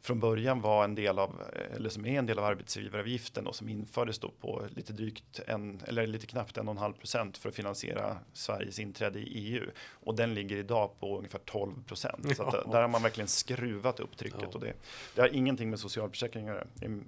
från 0.00 0.20
början 0.20 0.60
var 0.60 0.84
en 0.84 0.94
del 0.94 1.18
av, 1.18 1.42
eller 1.76 1.88
som 1.90 2.06
är 2.06 2.18
en 2.18 2.26
del 2.26 2.38
av 2.38 2.44
arbetsgivaravgiften 2.44 3.46
och 3.46 3.54
som 3.56 3.68
infördes 3.68 4.18
då 4.18 4.30
på 4.40 4.66
lite 4.76 4.92
drygt 4.92 5.40
en, 5.46 5.80
eller 5.86 6.06
lite 6.06 6.26
knappt 6.26 6.56
en 6.56 6.68
och 6.68 6.72
en 6.72 6.78
halv 6.78 6.92
procent 6.92 7.38
för 7.38 7.48
att 7.48 7.54
finansiera 7.54 8.18
Sveriges 8.32 8.78
inträde 8.78 9.18
i 9.18 9.24
EU. 9.24 9.70
Och 9.90 10.14
den 10.16 10.34
ligger 10.34 10.56
idag 10.56 10.90
på 11.00 11.16
ungefär 11.18 11.38
12 11.38 11.84
procent. 11.84 12.36
Så 12.36 12.42
att 12.42 12.54
Ja. 12.54 12.72
där 12.72 12.80
har 12.82 12.88
man 12.88 13.02
verkligen 13.02 13.28
skruvat 13.28 14.00
upp 14.00 14.16
trycket 14.16 14.40
Ja. 14.42 14.48
och 14.48 14.60
det, 14.60 14.72
det 15.14 15.20
har 15.20 15.28
ingenting 15.28 15.70
med 15.70 15.78
socialförsäkringar. 15.80 16.66
Det 16.74 16.86
är 16.86 16.90
eh, 16.90 16.98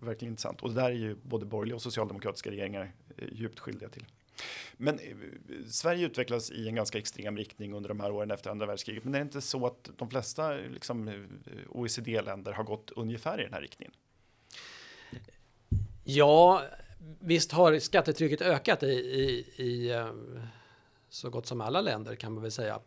verkligen 0.00 0.32
intressant. 0.32 0.62
Och 0.62 0.68
det 0.68 0.74
där 0.80 0.90
är 0.90 0.94
ju 0.94 1.16
både 1.22 1.46
borgerliga 1.46 1.74
och 1.74 1.82
socialdemokratiska 1.82 2.50
regeringar 2.50 2.92
eh, 3.16 3.28
djupt 3.32 3.58
skyldiga 3.58 3.88
till. 3.88 4.04
Men 4.76 4.98
eh, 4.98 5.16
Sverige 5.68 6.06
utvecklas 6.06 6.50
i 6.50 6.68
en 6.68 6.74
ganska 6.74 6.98
extrem 6.98 7.36
riktning 7.36 7.74
under 7.74 7.88
de 7.88 8.00
här 8.00 8.10
åren 8.10 8.30
efter 8.30 8.50
andra 8.50 8.66
världskriget. 8.66 9.04
Men 9.04 9.14
är 9.14 9.18
det 9.18 9.22
inte 9.22 9.40
så 9.40 9.66
att 9.66 9.90
de 9.96 10.10
flesta 10.10 10.52
liksom, 10.52 11.08
eh, 11.08 11.14
OECD-länder 11.68 12.52
har 12.52 12.64
gått 12.64 12.90
ungefär 12.90 13.40
i 13.40 13.44
den 13.44 13.52
här 13.52 13.60
riktningen? 13.60 13.92
Ja, 16.04 16.62
visst 17.20 17.52
har 17.52 17.78
skattetrycket 17.78 18.40
ökat 18.42 18.82
i, 18.82 18.86
i, 18.86 19.46
i 19.56 19.90
eh, 19.90 20.12
så 21.08 21.30
gott 21.30 21.46
som 21.46 21.60
alla 21.60 21.80
länder 21.80 22.14
kan 22.14 22.32
man 22.32 22.42
väl 22.42 22.52
säga 22.52 22.80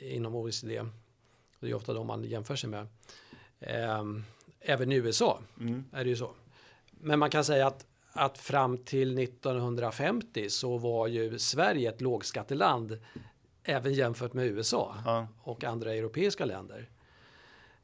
inom 0.00 0.34
OECD. 0.34 0.82
Det 1.60 1.68
är 1.70 1.74
ofta 1.74 1.92
de 1.94 2.06
man 2.06 2.24
jämför 2.24 2.56
sig 2.56 2.70
med. 2.70 2.86
Ehm, 3.60 4.24
Även 4.60 4.92
i 4.92 4.94
USA 4.94 5.40
Mm. 5.60 5.84
är 5.92 6.04
det 6.04 6.10
ju 6.10 6.16
så. 6.16 6.34
Men 6.90 7.18
man 7.18 7.30
kan 7.30 7.44
säga 7.44 7.66
att, 7.66 7.86
att 8.12 8.38
fram 8.38 8.78
till 8.78 9.18
1950 9.18 10.50
så 10.50 10.78
var 10.78 11.06
ju 11.06 11.38
Sverige 11.38 11.88
ett 11.90 12.00
lågskatteland 12.00 12.98
även 13.62 13.94
jämfört 13.94 14.32
med 14.32 14.46
USA 14.46 14.96
Ja. 15.04 15.28
och 15.42 15.64
andra 15.64 15.94
europeiska 15.94 16.44
länder. 16.44 16.88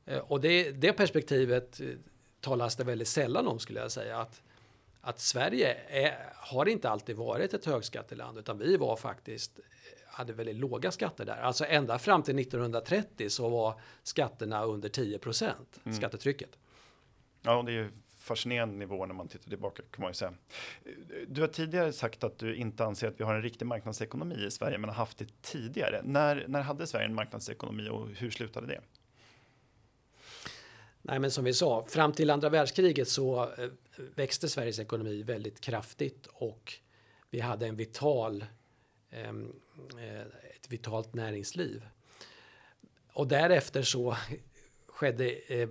Eh, 0.04 0.18
Och 0.18 0.40
det, 0.40 0.70
det 0.70 0.92
perspektivet 0.92 1.80
eh, 1.80 1.86
talas 2.40 2.76
det 2.76 2.84
väldigt 2.84 3.08
sällan 3.08 3.46
om 3.46 3.58
skulle 3.58 3.80
jag 3.80 3.92
säga. 3.92 4.18
Att, 4.20 4.42
att 5.00 5.20
Sverige 5.20 5.74
är, 5.88 6.14
har 6.34 6.66
inte 6.68 6.90
alltid 6.90 7.16
varit 7.16 7.54
ett 7.54 7.64
högskatteland 7.64 8.38
utan 8.38 8.58
vi 8.58 8.76
var 8.76 8.96
faktiskt, 8.96 9.58
eh, 9.58 9.64
hade 10.06 10.32
väldigt 10.32 10.56
låga 10.56 10.90
skatter 10.90 11.24
där. 11.24 11.36
Alltså 11.36 11.64
ända 11.64 11.98
fram 11.98 12.22
till 12.22 12.38
1930 12.38 13.30
så 13.30 13.48
var 13.48 13.80
skatterna 14.02 14.64
under 14.64 14.88
10 14.88 15.18
procent, 15.18 15.80
Mm. 15.84 15.96
skattetrycket. 15.98 16.50
ja, 17.42 17.62
det 17.62 17.72
är 17.72 17.74
ju 17.74 17.90
fascinerande 18.26 18.76
nivåer 18.76 19.06
när 19.06 19.14
man 19.14 19.28
tittar 19.28 19.48
tillbaka 19.48 19.82
kan 19.90 20.02
man 20.02 20.10
ju 20.10 20.14
säga. 20.14 20.34
Du 21.28 21.40
har 21.40 21.48
tidigare 21.48 21.92
sagt 21.92 22.24
att 22.24 22.38
du 22.38 22.56
inte 22.56 22.84
anser 22.84 23.08
att 23.08 23.20
vi 23.20 23.24
har 23.24 23.34
en 23.34 23.42
riktig 23.42 23.66
marknadsekonomi 23.66 24.44
i 24.46 24.50
Sverige, 24.50 24.78
men 24.78 24.90
har 24.90 24.96
haft 24.96 25.18
det 25.18 25.42
tidigare. 25.42 26.00
När, 26.04 26.44
när 26.48 26.60
hade 26.60 26.86
Sverige 26.86 27.06
en 27.06 27.14
marknadsekonomi 27.14 27.88
och 27.88 28.08
hur 28.08 28.30
slutade 28.30 28.66
det? 28.66 28.80
Nej, 31.02 31.18
men 31.18 31.30
som 31.30 31.44
vi 31.44 31.54
sa, 31.54 31.86
fram 31.88 32.12
till 32.12 32.30
andra 32.30 32.48
världskriget 32.48 33.08
så 33.08 33.42
eh, 33.42 33.70
växte 34.14 34.48
Sveriges 34.48 34.78
ekonomi 34.78 35.22
väldigt 35.22 35.60
kraftigt 35.60 36.26
och 36.26 36.72
vi 37.30 37.40
hade 37.40 37.66
en 37.66 37.76
vital, 37.76 38.44
ehm, 39.10 39.52
eh, 39.98 40.20
ett 40.56 40.68
vitalt 40.68 41.14
näringsliv. 41.14 41.86
Och 43.12 43.28
därefter 43.28 43.82
så 43.82 44.16
skedde 44.86 45.30
eh, 45.30 45.68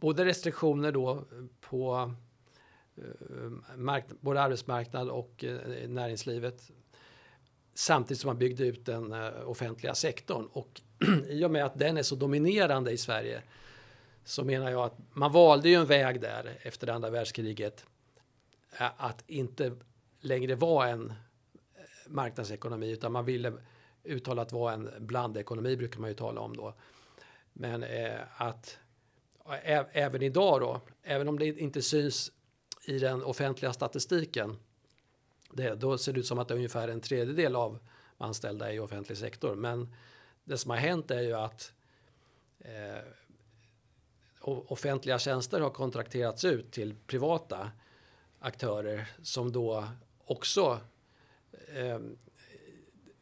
både 0.00 0.24
restriktioner 0.24 0.92
då 0.92 1.10
eh, 1.12 1.22
på 1.60 2.12
eh, 2.96 4.02
både 4.20 4.42
arbetsmarknad 4.42 5.08
och 5.08 5.44
eh, 5.44 5.88
näringslivet 5.88 6.70
samtidigt 7.74 8.20
som 8.20 8.28
man 8.28 8.38
byggde 8.38 8.66
ut 8.66 8.86
den 8.86 9.12
offentliga 9.44 9.94
sektorn. 9.94 10.48
Och 10.52 10.80
i 11.28 11.44
och 11.44 11.50
med 11.50 11.64
att 11.64 11.78
den 11.78 11.96
är 11.96 12.02
så 12.02 12.14
dominerande 12.14 12.90
i 12.90 12.96
Sverige 12.96 13.42
så 14.24 14.44
menar 14.44 14.70
jag 14.70 14.84
att 14.84 14.98
man 15.12 15.32
valde 15.32 15.68
ju 15.68 15.74
en 15.74 15.86
väg 15.86 16.20
där 16.20 16.58
efter 16.62 16.88
andra 16.88 17.10
världskriget 17.10 17.84
att 18.96 19.24
inte 19.26 19.76
längre 20.20 20.54
vara 20.54 20.88
en 20.88 21.12
marknadsekonomi 22.06 22.90
utan 22.90 23.12
man 23.12 23.24
ville 23.24 23.52
uttalat 24.04 24.52
vara 24.52 24.72
en 24.74 24.90
blandekonomi 24.98 25.76
brukar 25.76 26.00
man 26.00 26.10
ju 26.10 26.16
tala 26.16 26.40
om 26.40 26.56
då. 26.56 26.74
Men 27.52 27.82
eh, 27.82 28.20
att 28.36 28.78
ä- 29.48 29.86
även 29.92 30.22
idag 30.22 30.60
då, 30.60 30.80
även 31.02 31.28
om 31.28 31.38
det 31.38 31.46
inte 31.46 31.82
syns 31.82 32.32
i 32.86 32.98
den 32.98 33.22
offentliga 33.22 33.72
statistiken, 33.72 34.56
det, 35.52 35.74
då 35.74 35.98
ser 35.98 36.12
det 36.12 36.20
ut 36.20 36.26
som 36.26 36.38
att 36.38 36.48
det 36.48 36.54
är 36.54 36.56
ungefär 36.56 36.88
en 36.88 37.00
tredjedel 37.00 37.56
av 37.56 37.78
anställda 38.18 38.72
i 38.72 38.78
offentlig 38.78 39.18
sektor. 39.18 39.54
Men 39.54 39.94
det 40.44 40.58
som 40.58 40.70
har 40.70 40.78
hänt 40.78 41.10
är 41.10 41.20
ju 41.20 41.34
att 41.34 41.72
eh, 42.58 43.02
offentliga 44.42 45.18
tjänster 45.18 45.60
har 45.60 45.70
kontrakterats 45.70 46.44
ut 46.44 46.72
till 46.72 46.94
privata 47.06 47.70
aktörer 48.38 49.08
som 49.22 49.52
då 49.52 49.88
också 50.24 50.80
eh, 51.74 51.98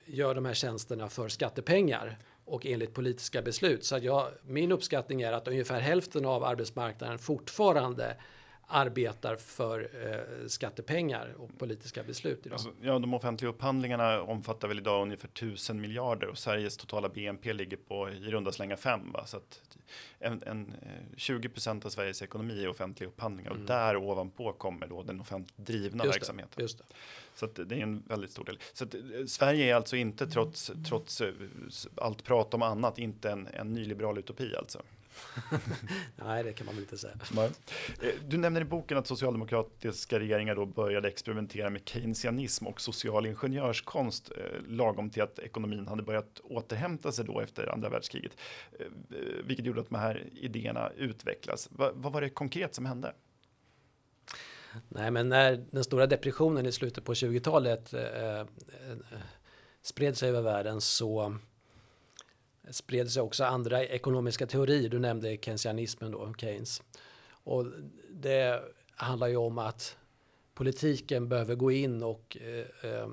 gör 0.04 0.34
de 0.34 0.44
här 0.44 0.54
tjänsterna 0.54 1.08
för 1.08 1.28
skattepengar 1.28 2.18
och 2.48 2.66
enligt 2.66 2.94
politiska 2.94 3.42
beslut. 3.42 3.84
Så 3.84 3.98
jag, 4.02 4.28
min 4.46 4.72
uppskattning 4.72 5.22
är 5.22 5.32
att 5.32 5.48
ungefär 5.48 5.80
hälften 5.80 6.26
av 6.26 6.44
arbetsmarknaden 6.44 7.18
fortfarande 7.18 8.16
arbetar 8.68 9.36
för 9.36 9.90
eh, 10.06 10.46
skattepengar 10.46 11.34
och 11.38 11.58
politiska 11.58 12.02
beslut 12.02 12.46
idag. 12.46 12.54
Alltså, 12.54 12.72
ja, 12.82 12.98
de 12.98 13.14
offentliga 13.14 13.50
upphandlingarna 13.50 14.22
omfattar 14.22 14.68
väl 14.68 14.78
idag 14.78 15.02
ungefär 15.02 15.28
tusen 15.28 15.80
miljarder 15.80 16.26
och 16.26 16.38
Sveriges 16.38 16.76
totala 16.76 17.08
BNP 17.08 17.52
ligger 17.52 17.76
på 17.76 18.10
i 18.10 18.30
runda 18.30 18.52
slänga 18.52 18.76
fem. 18.76 19.12
Va? 19.12 19.26
Så 19.26 19.36
att 19.36 19.60
en, 20.18 20.42
en, 20.46 20.74
20 21.16 21.48
procent 21.48 21.86
av 21.86 21.90
Sveriges 21.90 22.22
ekonomi 22.22 22.64
är 22.64 22.68
offentliga 22.68 23.08
upphandlingar 23.08 23.50
mm. 23.50 23.62
och 23.62 23.68
där 23.68 23.96
ovanpå 23.96 24.52
kommer 24.52 24.86
då 24.86 25.02
den 25.02 25.20
offentligt 25.20 25.66
drivna 25.66 26.04
just 26.04 26.16
verksamheten. 26.16 26.52
Det, 26.56 26.62
just 26.62 26.78
det. 26.78 26.84
Så 27.34 27.44
att 27.44 27.54
det 27.54 27.74
är 27.74 27.82
en 27.82 28.02
väldigt 28.06 28.30
stor 28.30 28.44
del. 28.44 28.58
Så 28.72 28.84
att 28.84 28.94
eh, 28.94 29.00
Sverige 29.26 29.70
är 29.70 29.74
alltså 29.74 29.96
inte 29.96 30.26
trots, 30.26 30.72
trots 30.88 31.20
eh, 31.20 31.34
allt 31.94 32.24
prat 32.24 32.54
om 32.54 32.62
annat 32.62 32.98
inte 32.98 33.30
en, 33.30 33.46
en 33.46 33.72
nyliberal 33.72 34.18
utopi 34.18 34.56
alltså. 34.56 34.82
Nej, 36.16 36.44
det 36.44 36.52
kan 36.52 36.66
man 36.66 36.74
väl 36.74 36.84
inte 36.84 36.98
säga. 36.98 37.14
Eh, 38.02 38.08
du 38.28 38.36
nämner 38.36 38.60
i 38.60 38.64
boken 38.64 38.98
att 38.98 39.06
socialdemokratiska 39.06 40.20
regeringar 40.20 40.54
då 40.54 40.66
började 40.66 41.08
experimentera 41.08 41.70
med 41.70 41.88
keynesianism 41.88 42.66
och 42.66 42.80
social 42.80 43.26
ingenjörskonst 43.26 44.30
eh, 44.36 44.60
lagom 44.68 45.10
till 45.10 45.22
att 45.22 45.38
ekonomin 45.38 45.86
hade 45.86 46.02
börjat 46.02 46.40
återhämta 46.44 47.12
sig 47.12 47.24
då 47.24 47.40
efter 47.40 47.72
andra 47.72 47.88
världskriget. 47.88 48.32
Eh, 48.78 48.86
vilket 49.44 49.66
gjorde 49.66 49.80
att 49.80 49.88
de 49.88 49.98
här 49.98 50.24
idéerna 50.34 50.90
utvecklas. 50.96 51.68
Va, 51.70 51.90
vad 51.94 52.12
var 52.12 52.20
det 52.20 52.30
konkret 52.30 52.74
som 52.74 52.86
hände? 52.86 53.12
Nej, 54.88 55.10
men 55.10 55.28
när 55.28 55.64
den 55.70 55.84
stora 55.84 56.06
depressionen 56.06 56.66
i 56.66 56.72
slutet 56.72 57.04
på 57.04 57.12
20-talet 57.12 57.94
eh, 57.94 58.46
spred 59.82 60.16
sig 60.16 60.28
över 60.28 60.42
världen 60.42 60.80
så 60.80 61.36
spred 62.70 63.10
sig 63.10 63.22
också 63.22 63.44
andra 63.44 63.84
ekonomiska 63.84 64.46
teorier. 64.46 64.88
Du 64.88 64.98
nämnde 64.98 65.36
keynesianismen 65.36 66.10
då, 66.10 66.34
Keynes. 66.38 66.82
Och 67.30 67.66
det 68.10 68.62
handlar 68.94 69.28
ju 69.28 69.36
om 69.36 69.58
att 69.58 69.96
politiken 70.54 71.28
behöver 71.28 71.54
gå 71.54 71.72
in 71.72 72.02
och 72.02 72.36
eh, 72.40 72.90
eh 72.90 73.08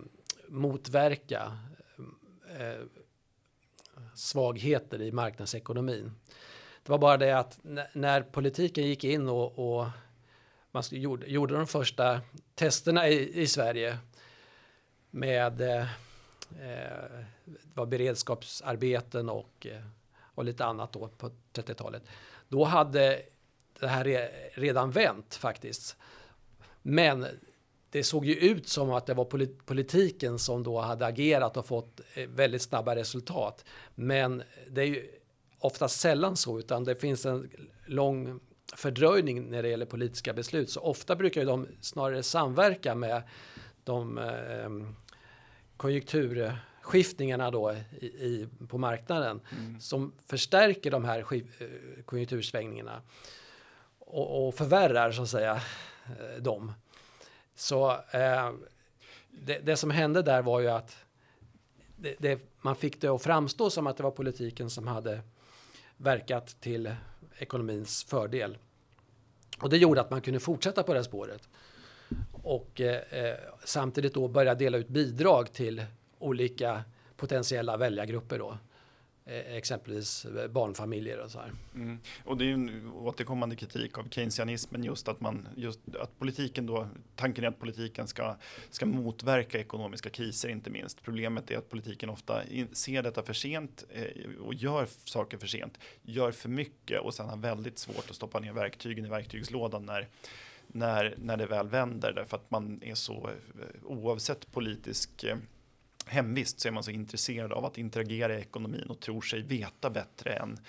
motverka 0.47 1.57
eh, 2.59 2.85
svagheter 4.15 5.01
i 5.01 5.11
marknadsekonomin. 5.11 6.11
Det 6.83 6.91
var 6.91 6.97
bara 6.97 7.17
det 7.17 7.31
att 7.31 7.59
när 7.93 8.21
politiken 8.21 8.87
gick 8.87 9.03
in 9.03 9.29
och, 9.29 9.79
och 9.79 9.87
man 10.71 10.83
gjorde, 10.91 11.27
gjorde 11.27 11.55
de 11.55 11.67
första 11.67 12.21
testerna 12.55 13.09
i, 13.09 13.41
i 13.41 13.47
Sverige 13.47 13.97
med 15.11 15.61
Eh, 15.61 15.85
det 16.55 17.73
var 17.73 17.85
beredskapsarbeten 17.85 19.29
och, 19.29 19.67
eh, 19.71 19.81
och 20.19 20.45
lite 20.45 20.65
annat 20.65 20.93
då 20.93 21.07
på 21.07 21.31
30-talet. 21.53 22.03
Då 22.47 22.63
hade 22.63 23.21
det 23.79 23.87
här 23.87 24.31
redan 24.53 24.91
vänt 24.91 25.35
faktiskt. 25.35 25.97
Men 26.81 27.25
det 27.89 28.03
såg 28.03 28.25
ju 28.25 28.35
ut 28.35 28.67
som 28.67 28.91
att 28.91 29.05
det 29.05 29.13
var 29.13 29.47
politiken 29.65 30.39
som 30.39 30.63
då 30.63 30.79
hade 30.79 31.05
agerat 31.05 31.57
och 31.57 31.65
fått 31.65 32.01
eh, 32.13 32.27
väldigt 32.27 32.61
snabba 32.61 32.95
resultat. 32.95 33.65
Men 33.95 34.43
det 34.69 34.81
är 34.81 34.85
ju 34.85 35.11
oftast 35.59 35.99
sällan 35.99 36.37
så, 36.37 36.59
utan 36.59 36.83
det 36.83 36.95
finns 36.95 37.25
en 37.25 37.49
lång 37.85 38.39
fördröjning 38.75 39.49
när 39.49 39.63
det 39.63 39.69
gäller 39.69 39.85
politiska 39.85 40.33
beslut. 40.33 40.69
Så 40.69 40.79
ofta 40.79 41.15
brukar 41.15 41.41
ju 41.41 41.47
de 41.47 41.67
snarare 41.81 42.23
samverka 42.23 42.95
med 42.95 43.23
de 43.83 44.17
eh, 44.17 44.69
konjunkturskiftningarna 45.77 47.51
då 47.51 47.75
i, 47.99 48.05
i 48.05 48.47
på 48.67 48.77
marknaden 48.77 49.41
mm. 49.51 49.79
som 49.79 50.13
förstärker 50.27 50.91
de 50.91 51.05
här 51.05 51.19
eh, 51.19 51.47
konjunktursvängningarna 52.05 53.01
och, 53.99 54.47
och 54.47 54.55
förvärrar 54.55 55.11
så 55.11 55.21
att 55.21 55.29
säga 55.29 55.61
eh, 56.05 56.41
dem. 56.41 56.71
Så 57.55 57.91
eh, 57.91 58.51
det, 59.29 59.59
det, 59.59 59.77
som 59.77 59.91
hände 59.91 60.21
där 60.21 60.41
var 60.41 60.59
ju 60.59 60.67
att 60.67 60.97
det, 61.95 62.15
det, 62.19 62.39
man 62.61 62.75
fick 62.75 63.01
det 63.01 63.07
att 63.07 63.23
framstå 63.23 63.69
som 63.69 63.87
att 63.87 63.97
det 63.97 64.03
var 64.03 64.11
politiken 64.11 64.69
som 64.69 64.87
hade 64.87 65.21
verkat 65.97 66.61
till 66.61 66.95
ekonomins 67.37 68.03
fördel. 68.03 68.57
Och 69.59 69.69
det 69.69 69.77
gjorde 69.77 70.01
att 70.01 70.09
man 70.09 70.21
kunde 70.21 70.39
fortsätta 70.39 70.83
på 70.83 70.93
det 70.93 71.03
spåret 71.03 71.49
och 72.45 72.81
eh, 72.81 73.25
eh, 73.25 73.35
samtidigt 73.63 74.13
då 74.13 74.27
börja 74.27 74.55
dela 74.55 74.77
ut 74.77 74.87
bidrag 74.87 75.53
till 75.53 75.85
olika 76.19 76.83
potentiella 77.17 77.77
väljargrupper 77.77 78.39
då. 78.39 78.57
Eh, 79.27 79.55
exempelvis 79.55 80.25
eh, 80.25 80.47
barnfamiljer 80.47 81.19
och 81.19 81.31
så 81.31 81.39
här. 81.39 81.51
Mm. 81.75 81.99
Och 82.25 82.37
det 82.37 82.43
är 82.43 82.47
ju 82.47 82.53
en 82.53 82.91
återkommande 82.91 83.55
kritik 83.55 83.97
av 83.97 84.09
keynesianismen 84.09 84.83
just 84.83 85.07
att 85.07 85.21
man 85.21 85.47
just 85.55 85.79
att 85.99 86.19
politiken 86.19 86.65
då 86.65 86.87
tanken 87.15 87.43
är 87.43 87.47
att 87.47 87.59
politiken 87.59 88.07
ska 88.07 88.35
ska 88.69 88.85
motverka 88.85 89.59
ekonomiska 89.59 90.09
kriser 90.09 90.49
inte 90.49 90.69
minst. 90.69 91.03
Problemet 91.03 91.51
är 91.51 91.57
att 91.57 91.69
politiken 91.69 92.09
ofta 92.09 92.41
ser 92.71 93.03
detta 93.03 93.23
för 93.23 93.33
sent 93.33 93.83
eh, 93.89 94.41
och 94.41 94.53
gör 94.53 94.87
saker 95.03 95.37
för 95.37 95.47
sent, 95.47 95.79
gör 96.01 96.31
för 96.31 96.49
mycket 96.49 97.01
och 97.01 97.13
sen 97.13 97.29
har 97.29 97.37
väldigt 97.37 97.79
svårt 97.79 98.09
att 98.09 98.15
stoppa 98.15 98.39
ner 98.39 98.53
verktygen 98.53 99.05
i 99.05 99.09
verktygslådan 99.09 99.85
när 99.85 100.07
när, 100.75 101.15
när 101.17 101.37
det 101.37 101.45
väl 101.45 101.67
vänder 101.67 102.13
därför 102.13 102.37
att 102.37 102.51
man 102.51 102.83
är 102.83 102.95
så 102.95 103.29
eh, 103.29 103.83
oavsett 103.83 104.51
politisk 104.51 105.23
eh, 105.23 105.37
hemvist 106.05 106.59
så 106.59 106.67
är 106.67 106.71
man 106.71 106.83
så 106.83 106.91
intresserad 106.91 107.53
av 107.53 107.65
att 107.65 107.77
interagera 107.77 108.37
i 108.37 108.41
ekonomin 108.41 108.87
och 108.89 108.99
tror 108.99 109.21
sig 109.21 109.41
veta 109.41 109.89
bättre 109.89 110.33
än, 110.33 110.59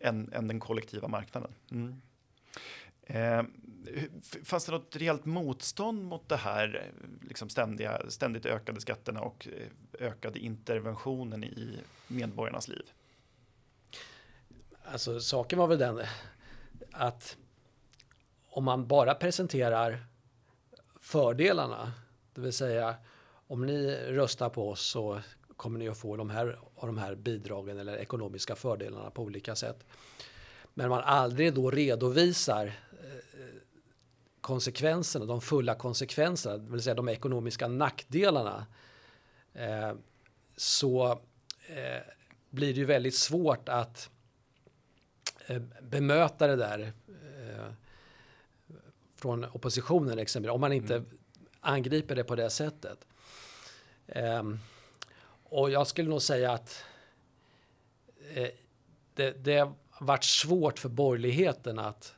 än, 0.00 0.32
än 0.32 0.48
den 0.48 0.60
kollektiva 0.60 1.08
marknaden. 1.08 1.54
Mm. 1.70 2.02
Eh, 3.02 3.42
fanns 4.44 4.66
det 4.66 4.72
något 4.72 4.96
reellt 4.96 5.24
motstånd 5.24 6.04
mot 6.04 6.28
det 6.28 6.36
här 6.36 6.92
eh, 6.92 7.28
liksom 7.28 7.48
ständiga, 7.48 8.10
ständigt 8.10 8.46
ökade 8.46 8.80
skatterna 8.80 9.20
och 9.20 9.48
ökade 9.98 10.38
interventionen 10.38 11.44
i 11.44 11.78
medborgarnas 12.08 12.68
liv? 12.68 12.84
Alltså 14.84 15.20
saken 15.20 15.58
var 15.58 15.66
väl 15.66 15.78
den 15.78 16.00
att 16.92 17.36
om 18.54 18.64
man 18.64 18.86
bara 18.86 19.14
presenterar 19.14 20.06
fördelarna, 21.00 21.92
det 22.34 22.40
vill 22.40 22.52
säga 22.52 22.94
om 23.46 23.66
ni 23.66 23.96
röstar 23.96 24.48
på 24.48 24.70
oss 24.70 24.80
så 24.86 25.20
kommer 25.56 25.78
ni 25.78 25.88
att 25.88 25.98
få 25.98 26.16
de 26.16 26.30
här, 26.30 26.58
och 26.74 26.86
de 26.86 26.98
här 26.98 27.14
bidragen 27.14 27.78
eller 27.78 27.96
ekonomiska 27.96 28.54
fördelarna 28.56 29.10
på 29.10 29.22
olika 29.22 29.56
sätt. 29.56 29.86
Men 30.74 30.88
man 30.88 31.02
aldrig 31.04 31.54
då 31.54 31.70
redovisar 31.70 32.66
eh, 32.66 33.60
konsekvenserna, 34.40 35.24
de 35.24 35.40
fulla 35.40 35.74
konsekvenserna, 35.74 36.56
det 36.56 36.70
vill 36.70 36.82
säga 36.82 36.94
de 36.94 37.08
ekonomiska 37.08 37.68
nackdelarna, 37.68 38.66
eh, 39.54 39.92
så 40.56 41.10
eh, 41.68 42.02
blir 42.50 42.74
det 42.74 42.80
ju 42.80 42.84
väldigt 42.84 43.14
svårt 43.16 43.68
att 43.68 44.10
bemöta 45.82 46.46
det 46.46 46.56
där 46.56 46.92
från 49.24 49.44
oppositionen 49.44 50.18
exempelvis, 50.18 50.54
om 50.54 50.60
man 50.60 50.72
inte 50.72 50.94
mm. 50.94 51.08
angriper 51.60 52.14
det 52.14 52.24
på 52.24 52.34
det 52.34 52.50
sättet. 52.50 53.06
Um, 54.06 54.58
och 55.44 55.70
jag 55.70 55.86
skulle 55.86 56.08
nog 56.08 56.22
säga 56.22 56.52
att 56.52 56.84
eh, 58.34 58.48
det, 59.14 59.44
det 59.44 59.58
har 59.90 60.06
varit 60.06 60.24
svårt 60.24 60.78
för 60.78 60.88
borgerligheten 60.88 61.78
att 61.78 62.14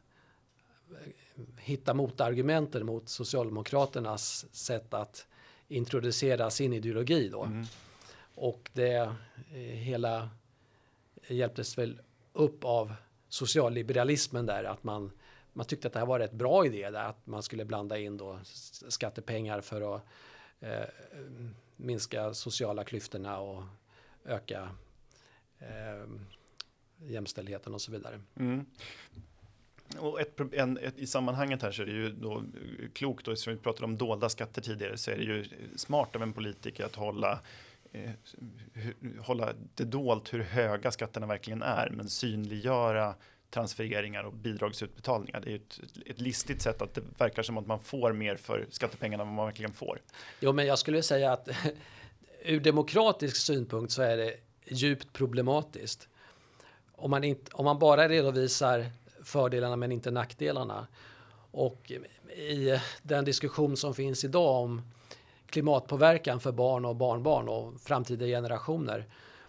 eh, 0.90 1.42
hitta 1.58 1.94
motargumenten 1.94 2.86
mot 2.86 3.08
Socialdemokraternas 3.08 4.54
sätt 4.54 4.94
att 4.94 5.26
introducera 5.68 6.50
sin 6.50 6.72
ideologi 6.72 7.28
då. 7.28 7.42
Mm. 7.42 7.66
Och 8.34 8.70
det 8.72 8.94
eh, 8.94 9.58
hela 9.58 10.30
hjälptes 11.28 11.78
väl 11.78 12.00
upp 12.32 12.64
av 12.64 12.94
socialliberalismen 13.28 14.46
där, 14.46 14.64
att 14.64 14.84
man 14.84 15.12
man 15.56 15.66
tyckte 15.66 15.86
att 15.86 15.92
det 15.92 15.98
här 15.98 16.06
var 16.06 16.18
rätt 16.18 16.32
bra 16.32 16.66
idé 16.66 16.90
där, 16.90 17.04
att 17.04 17.26
man 17.26 17.42
skulle 17.42 17.64
blanda 17.64 17.98
in 17.98 18.16
då 18.16 18.38
skattepengar 18.88 19.60
för 19.60 19.96
att 19.96 20.02
eh, 20.60 20.84
minska 21.76 22.34
sociala 22.34 22.84
klyftorna 22.84 23.38
och 23.38 23.62
öka 24.24 24.68
eh, 25.58 26.08
jämställdheten 26.98 27.74
och 27.74 27.80
så 27.80 27.92
vidare. 27.92 28.20
Mm. 28.36 28.66
Och 29.98 30.20
ett, 30.20 30.40
en, 30.52 30.78
ett, 30.78 30.98
I 30.98 31.06
sammanhanget 31.06 31.62
här 31.62 31.70
så 31.70 31.82
är 31.82 31.86
det 31.86 31.92
ju 31.92 32.12
då 32.12 32.36
eh, 32.36 32.88
klokt, 32.92 33.28
och 33.28 33.38
som 33.38 33.52
vi 33.52 33.58
pratade 33.58 33.84
om 33.84 33.96
dolda 33.96 34.28
skatter 34.28 34.62
tidigare, 34.62 34.98
så 34.98 35.10
är 35.10 35.16
det 35.16 35.24
ju 35.24 35.44
smart 35.76 36.16
av 36.16 36.22
en 36.22 36.32
politiker 36.32 36.84
att 36.84 36.96
hålla 36.96 37.40
eh, 37.92 38.10
hålla 39.20 39.52
det 39.74 39.84
dolt 39.84 40.34
hur 40.34 40.42
höga 40.42 40.90
skatterna 40.90 41.26
verkligen 41.26 41.62
är, 41.62 41.90
men 41.90 42.08
synliggöra 42.08 43.14
transfereringar 43.50 44.24
och 44.24 44.32
bidragsutbetalningar. 44.32 45.40
Det 45.40 45.50
är 45.50 45.56
ett, 45.56 45.80
ett 46.06 46.20
listigt 46.20 46.62
sätt 46.62 46.82
att 46.82 46.94
det 46.94 47.02
verkar 47.18 47.42
som 47.42 47.59
att 47.59 47.66
man 47.66 47.80
får 47.80 48.12
mer 48.12 48.37
för 48.37 48.66
skattepengarna 48.70 49.22
än 49.22 49.28
vad 49.28 49.37
man 49.37 49.46
verkligen 49.46 49.72
får. 49.72 49.98
Jo, 50.40 50.52
men 50.52 50.66
jag 50.66 50.78
skulle 50.78 51.02
säga 51.02 51.32
att 51.32 51.48
ur 52.44 52.61
demokratisk 52.61 53.37
synpunkt 53.37 53.92
så 53.92 54.02
är 54.02 54.16
det 54.16 54.35
djupt 54.66 55.12
problematiskt. 55.12 56.09
Om 56.92 57.11
man, 57.11 57.24
inte, 57.24 57.50
om 57.54 57.64
man 57.64 57.78
bara 57.78 58.09
redovisar 58.09 58.87
fördelarna 59.24 59.76
men 59.76 59.92
inte 59.92 60.11
nackdelarna. 60.11 60.87
Och 61.50 61.92
i 62.37 62.80
den 63.02 63.24
diskussion 63.24 63.76
som 63.76 63.94
finns 63.94 64.24
idag 64.24 64.62
om 64.62 64.82
klimatpåverkan 65.46 66.40
för 66.40 66.52
barn 66.52 66.85
och 66.85 66.96
barnbarn 66.96 67.48
och 67.48 67.80
framtida 67.80 68.26
generationer. 68.26 69.06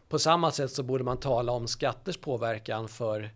På 0.10 0.20
samma 0.20 0.52
sätt 0.52 0.72
så 0.72 0.84
borde 0.84 1.04
man 1.04 1.18
tala 1.18 1.52
om 1.52 1.68
skatters 1.68 2.18
påverkan 2.18 2.88
för 2.88 3.30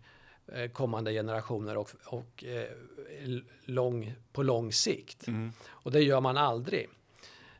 kommande 0.72 1.12
generationer 1.12 1.76
och, 1.76 1.90
och 2.04 2.44
eh, 2.44 2.68
lång, 3.64 4.14
på 4.32 4.42
lång 4.42 4.72
sikt. 4.72 5.26
Mm. 5.26 5.52
Och 5.68 5.92
det 5.92 6.02
gör 6.02 6.20
man 6.20 6.36
aldrig. 6.36 6.88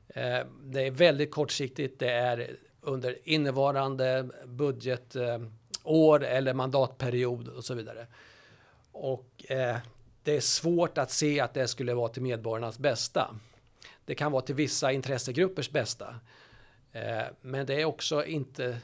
Eh, 0.08 0.40
det 0.62 0.86
är 0.86 0.90
väldigt 0.90 1.30
kortsiktigt. 1.30 1.98
Det 1.98 2.10
är 2.10 2.56
under 2.80 3.18
innevarande 3.24 4.28
budgetår 4.46 6.24
eller 6.24 6.54
mandatperiod 6.54 7.48
och 7.48 7.64
så 7.64 7.74
vidare. 7.74 8.06
Och 8.92 9.44
eh, 9.48 9.76
det 10.22 10.36
är 10.36 10.40
svårt 10.40 10.98
att 10.98 11.10
se 11.10 11.40
att 11.40 11.54
det 11.54 11.68
skulle 11.68 11.94
vara 11.94 12.08
till 12.08 12.22
medborgarnas 12.22 12.78
bästa. 12.78 13.38
Det 14.04 14.14
kan 14.14 14.32
vara 14.32 14.42
till 14.42 14.54
vissa 14.54 14.92
intressegruppers 14.92 15.70
bästa. 15.70 16.14
Eh, 16.92 17.22
men 17.40 17.66
det 17.66 17.80
är 17.80 17.84
också 17.84 18.24
inte 18.24 18.78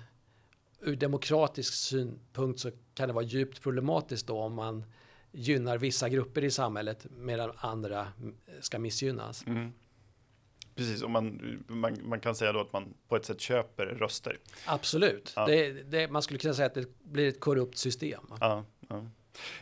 ur 0.80 0.96
demokratisk 0.96 1.74
synpunkt 1.74 2.60
så 2.60 2.70
kan 2.94 3.08
det 3.08 3.14
vara 3.14 3.24
djupt 3.24 3.62
problematiskt 3.62 4.26
då 4.26 4.38
om 4.38 4.54
man 4.54 4.84
gynnar 5.32 5.78
vissa 5.78 6.08
grupper 6.08 6.44
i 6.44 6.50
samhället 6.50 7.06
medan 7.10 7.52
andra 7.56 8.08
ska 8.60 8.78
missgynnas. 8.78 9.46
Mm. 9.46 9.72
Precis, 10.74 11.02
och 11.02 11.10
man, 11.10 11.40
man, 11.66 11.96
man, 12.02 12.20
kan 12.20 12.34
säga 12.34 12.52
då 12.52 12.60
att 12.60 12.72
man 12.72 12.94
på 13.08 13.16
ett 13.16 13.24
sätt 13.24 13.40
köper 13.40 13.86
röster. 13.86 14.38
Absolut, 14.66 15.32
ja. 15.36 15.46
det, 15.46 15.72
det, 15.72 16.08
man 16.10 16.22
skulle 16.22 16.38
kunna 16.38 16.54
säga 16.54 16.66
att 16.66 16.74
det 16.74 17.02
blir 17.02 17.28
ett 17.28 17.40
korrupt 17.40 17.78
system. 17.78 18.22
Ja, 18.40 18.64
ja. 18.88 19.06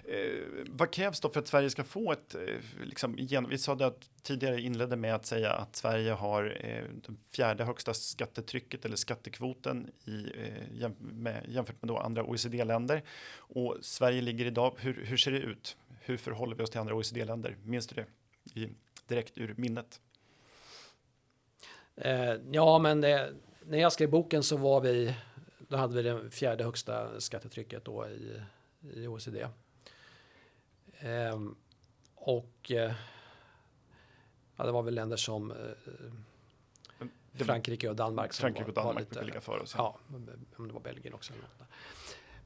Eh, 0.04 0.64
vad 0.66 0.90
krävs 0.90 1.20
då 1.20 1.28
för 1.28 1.40
att 1.40 1.48
Sverige 1.48 1.70
ska 1.70 1.84
få 1.84 2.12
ett, 2.12 2.34
eh, 2.34 2.40
liksom, 2.84 3.18
igen, 3.18 3.46
vi 3.48 3.58
sa 3.58 3.74
det 3.74 3.86
att 3.86 4.10
tidigare 4.22 4.60
inledde 4.60 4.96
med 4.96 5.14
att 5.14 5.26
säga 5.26 5.52
att 5.52 5.76
Sverige 5.76 6.12
har 6.12 6.58
eh, 6.60 6.84
det 6.94 7.14
fjärde 7.30 7.64
högsta 7.64 7.94
skattetrycket 7.94 8.84
eller 8.84 8.96
skattekvoten 8.96 9.90
i, 10.04 10.32
eh, 10.38 10.80
jäm, 10.80 10.94
med, 10.98 11.44
jämfört 11.48 11.82
med 11.82 11.88
då 11.88 11.98
andra 11.98 12.24
OECD-länder. 12.24 13.02
Och 13.36 13.76
Sverige 13.80 14.20
ligger 14.22 14.44
idag, 14.44 14.74
hur, 14.78 15.04
hur 15.04 15.16
ser 15.16 15.30
det 15.30 15.38
ut? 15.38 15.76
Hur 16.00 16.16
förhåller 16.16 16.56
vi 16.56 16.62
oss 16.62 16.70
till 16.70 16.80
andra 16.80 16.94
OECD-länder? 16.94 17.56
Minns 17.62 17.86
du 17.86 17.94
det 17.94 18.06
i, 18.60 18.68
direkt 19.06 19.38
ur 19.38 19.54
minnet? 19.56 20.00
Eh, 21.96 22.34
ja, 22.50 22.78
men 22.78 23.00
det, 23.00 23.32
när 23.64 23.78
jag 23.78 23.92
skrev 23.92 24.10
boken 24.10 24.42
så 24.42 24.56
var 24.56 24.80
vi, 24.80 25.14
då 25.58 25.76
hade 25.76 25.94
vi 25.94 26.02
det 26.02 26.30
fjärde 26.30 26.64
högsta 26.64 27.20
skattetrycket 27.20 27.84
då 27.84 28.08
i, 28.08 28.40
i 28.94 29.06
OECD. 29.06 29.46
Eh, 30.98 31.40
och 32.14 32.70
eh, 32.70 32.92
ja, 34.56 34.64
det 34.64 34.72
var 34.72 34.82
väl 34.82 34.94
länder 34.94 35.16
som 35.16 35.50
eh, 35.50 35.56
Frankrike 37.44 37.88
och 37.88 37.96
Danmark. 37.96 38.32
Som 38.32 38.42
Frankrike 38.42 38.68
och 38.68 38.74
Danmark 38.74 39.10
brukar 39.10 39.26
ligga 39.26 39.40
för 39.40 39.62
oss. 39.62 39.74
Ja, 39.78 39.98
om 40.56 40.68
det 40.68 40.74
var 40.74 40.80
Belgien 40.80 41.14
också. 41.14 41.32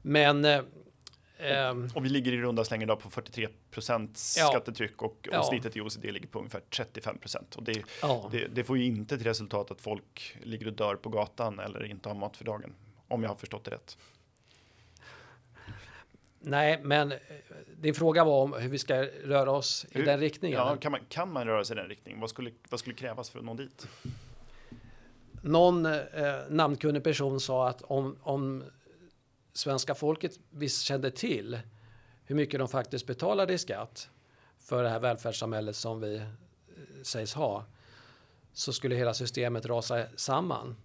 Men 0.01 0.45
eh, 0.45 0.61
Um, 1.71 1.89
och 1.95 2.05
vi 2.05 2.09
ligger 2.09 2.31
i 2.31 2.37
runda 2.37 2.63
slängar 2.63 2.83
idag 2.83 2.99
på 2.99 3.09
43 3.09 3.47
procents 3.71 4.37
ja, 4.39 4.47
skattetryck 4.47 5.01
och, 5.01 5.11
och 5.11 5.27
ja. 5.31 5.43
snittet 5.43 5.77
i 5.77 5.81
OECD 5.81 6.11
ligger 6.11 6.27
på 6.27 6.39
ungefär 6.39 6.61
35 6.69 7.17
procent. 7.17 7.55
Och 7.55 7.63
det, 7.63 7.83
ja. 8.01 8.29
det, 8.31 8.47
det, 8.47 8.63
får 8.63 8.77
ju 8.77 8.85
inte 8.85 9.17
till 9.17 9.27
resultat 9.27 9.71
att 9.71 9.81
folk 9.81 10.37
ligger 10.43 10.67
och 10.67 10.73
dör 10.73 10.95
på 10.95 11.09
gatan 11.09 11.59
eller 11.59 11.85
inte 11.85 12.09
har 12.09 12.15
mat 12.15 12.37
för 12.37 12.45
dagen. 12.45 12.73
Om 13.07 13.23
jag 13.23 13.29
har 13.29 13.35
förstått 13.35 13.63
det 13.63 13.71
rätt. 13.71 13.97
Nej, 16.43 16.79
men 16.83 17.11
eh, 17.11 17.17
din 17.77 17.93
fråga 17.93 18.23
var 18.23 18.43
om 18.43 18.53
hur 18.53 18.69
vi 18.69 18.77
ska 18.77 19.03
röra 19.03 19.51
oss 19.51 19.85
hur, 19.91 20.01
i 20.01 20.05
den 20.05 20.19
riktningen. 20.19 20.59
Ja, 20.59 20.77
kan, 20.77 20.91
man, 20.91 21.01
kan 21.09 21.31
man 21.31 21.47
röra 21.47 21.65
sig 21.65 21.75
i 21.75 21.79
den 21.79 21.89
riktningen? 21.89 22.21
Vad 22.21 22.29
skulle, 22.29 22.51
vad 22.69 22.79
skulle 22.79 22.95
krävas 22.95 23.29
för 23.29 23.39
att 23.39 23.45
nå 23.45 23.53
dit? 23.53 23.87
Någon 25.43 25.85
eh, 25.85 26.01
namnkunnig 26.49 27.03
person 27.03 27.39
sa 27.39 27.69
att 27.69 27.81
om, 27.81 28.17
om 28.21 28.63
svenska 29.53 29.95
folket 29.95 30.39
visst 30.49 30.81
kände 30.81 31.11
till 31.11 31.59
hur 32.25 32.35
mycket 32.35 32.59
de 32.59 32.67
faktiskt 32.67 33.07
betalade 33.07 33.53
i 33.53 33.57
skatt 33.57 34.09
för 34.59 34.83
det 34.83 34.89
här 34.89 34.99
välfärdssamhället 34.99 35.75
som 35.75 36.01
vi 36.01 36.15
eh, 36.15 36.23
sägs 37.03 37.33
ha 37.33 37.65
så 38.53 38.73
skulle 38.73 38.95
hela 38.95 39.13
systemet 39.13 39.65
rasa 39.65 40.05
samman. 40.15 40.75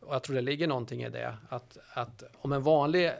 Och 0.00 0.14
jag 0.14 0.22
tror 0.22 0.36
det 0.36 0.42
ligger 0.42 0.66
någonting 0.66 1.02
i 1.02 1.10
det. 1.10 1.36
Att, 1.48 1.78
att 1.94 2.22
om 2.38 2.52
en 2.52 2.62
vanlig 2.62 3.12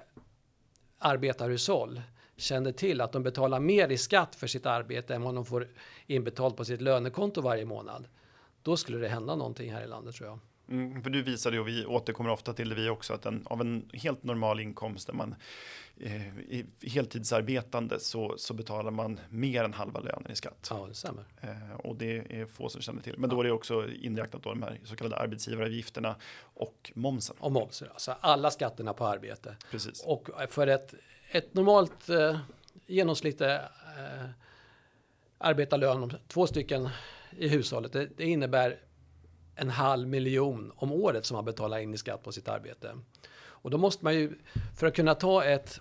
arbetarhushåll 0.99 2.03
kände 2.37 2.73
till 2.73 3.01
att 3.01 3.13
de 3.13 3.23
betalar 3.23 3.61
mer 3.61 3.89
i 3.89 3.99
skatt 3.99 4.35
för 4.35 4.47
sitt 4.47 4.67
arbete 4.67 5.15
än 5.15 5.23
vad 5.23 5.35
de 5.35 5.45
får 5.45 5.69
inbetalt 6.07 6.57
på 6.57 6.65
sitt 6.65 6.81
lönekonto 6.81 7.41
varje 7.41 7.65
månad. 7.65 8.09
Då 8.63 8.77
skulle 8.77 8.99
det 8.99 9.09
hända 9.09 9.37
någonting 9.37 9.73
här 9.73 9.85
i 9.85 9.87
landet 9.87 10.15
tror 10.15 10.29
jag. 10.29 10.39
Mm, 10.69 11.03
för 11.03 11.11
du 11.11 11.23
visade 11.23 11.61
och 11.61 11.69
vi 11.69 11.87
återkommer 11.87 12.31
ofta 12.31 12.53
till 12.53 12.69
det 12.69 12.75
vi 12.75 12.89
också 12.89 13.15
att 13.15 13.27
en, 13.27 13.43
av 13.47 13.61
en 13.61 13.91
helt 13.93 14.23
normal 14.23 14.61
inkomst 14.61 15.07
där 15.07 15.15
man 15.15 15.35
eh, 16.01 16.27
är 16.27 16.67
heltidsarbetande 16.83 18.01
så, 18.01 18.35
så 18.39 18.55
betalar 18.55 18.91
man 18.91 19.21
mer 19.29 19.65
än 19.65 19.73
halva 19.73 20.01
lönen 20.01 20.31
i 20.31 20.37
skatt. 20.37 20.69
Ja, 20.71 20.87
det 20.89 20.95
stämmer. 20.95 21.25
Eh, 21.41 21.77
och 21.77 21.97
det 21.97 22.41
är 22.41 22.47
få 22.47 22.69
som 22.69 22.81
känner 22.81 23.03
till. 23.03 23.19
Men 23.19 23.31
ja. 23.31 23.37
då 23.37 23.41
är 23.41 23.45
det 23.45 23.53
också 23.53 23.89
inräknat 23.89 24.43
då 24.43 24.51
de 24.51 24.63
här 24.63 24.81
så 24.85 24.97
kallade 24.97 25.17
arbetsgivaravgifterna 25.17 26.17
och 26.41 26.93
momsen. 26.95 27.37
Och 27.39 27.53
momsen, 27.53 27.89
alltså 27.93 28.15
alla 28.21 28.51
skatterna 28.51 28.93
på 28.93 29.07
arbete. 29.07 29.57
Precis. 29.71 30.03
Och 30.05 30.29
för 30.49 30.67
ett, 30.67 30.95
ett 31.31 31.55
normalt 31.55 32.09
eh, 32.09 32.39
genomsnitt 32.87 33.41
eh, 33.41 33.57
arbetarlön 35.39 36.13
två 36.29 36.47
stycken 36.47 36.89
i 37.31 37.49
hushållet, 37.49 37.93
det, 37.93 38.09
det 38.17 38.25
innebär 38.25 38.79
en 39.57 39.71
halv 39.71 40.09
miljon 40.09 40.73
om 40.77 40.93
året 40.93 41.27
som 41.27 41.35
man 41.35 41.45
betalar 41.45 41.79
in 41.79 41.95
i 41.95 41.99
skatt 41.99 42.23
på 42.23 42.33
sitt 42.33 42.49
arbete. 42.49 42.99
Och 43.39 43.71
då 43.71 43.79
måste 43.79 44.05
man 44.05 44.15
ju, 44.15 44.39
för 44.77 44.87
att 44.87 44.95
kunna 44.95 45.15
ta 45.15 45.45
ett 45.45 45.81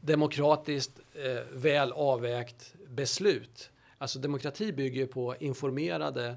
demokratiskt 0.00 1.00
eh, 1.14 1.42
väl 1.52 1.92
avvägt 1.92 2.74
beslut, 2.88 3.70
alltså 3.98 4.18
demokrati 4.18 4.72
bygger 4.72 5.00
ju 5.00 5.06
på 5.06 5.36
informerade 5.40 6.36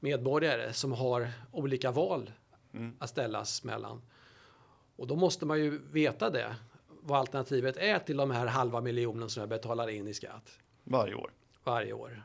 medborgare 0.00 0.72
som 0.72 0.92
har 0.92 1.28
olika 1.52 1.90
val 1.90 2.30
mm. 2.74 2.96
att 2.98 3.10
ställas 3.10 3.64
mellan. 3.64 4.02
Och 4.96 5.06
då 5.06 5.16
måste 5.16 5.46
man 5.46 5.58
ju 5.58 5.80
veta 5.92 6.30
det, 6.30 6.56
vad 6.88 7.18
alternativet 7.18 7.76
är 7.76 7.98
till 7.98 8.16
de 8.16 8.30
här 8.30 8.46
halva 8.46 8.80
miljonen 8.80 9.30
som 9.30 9.40
jag 9.40 9.48
betalar 9.48 9.88
in 9.88 10.08
i 10.08 10.14
skatt. 10.14 10.58
Varje 10.84 11.14
år. 11.14 11.30
Varje 11.64 11.92
år 11.92 12.22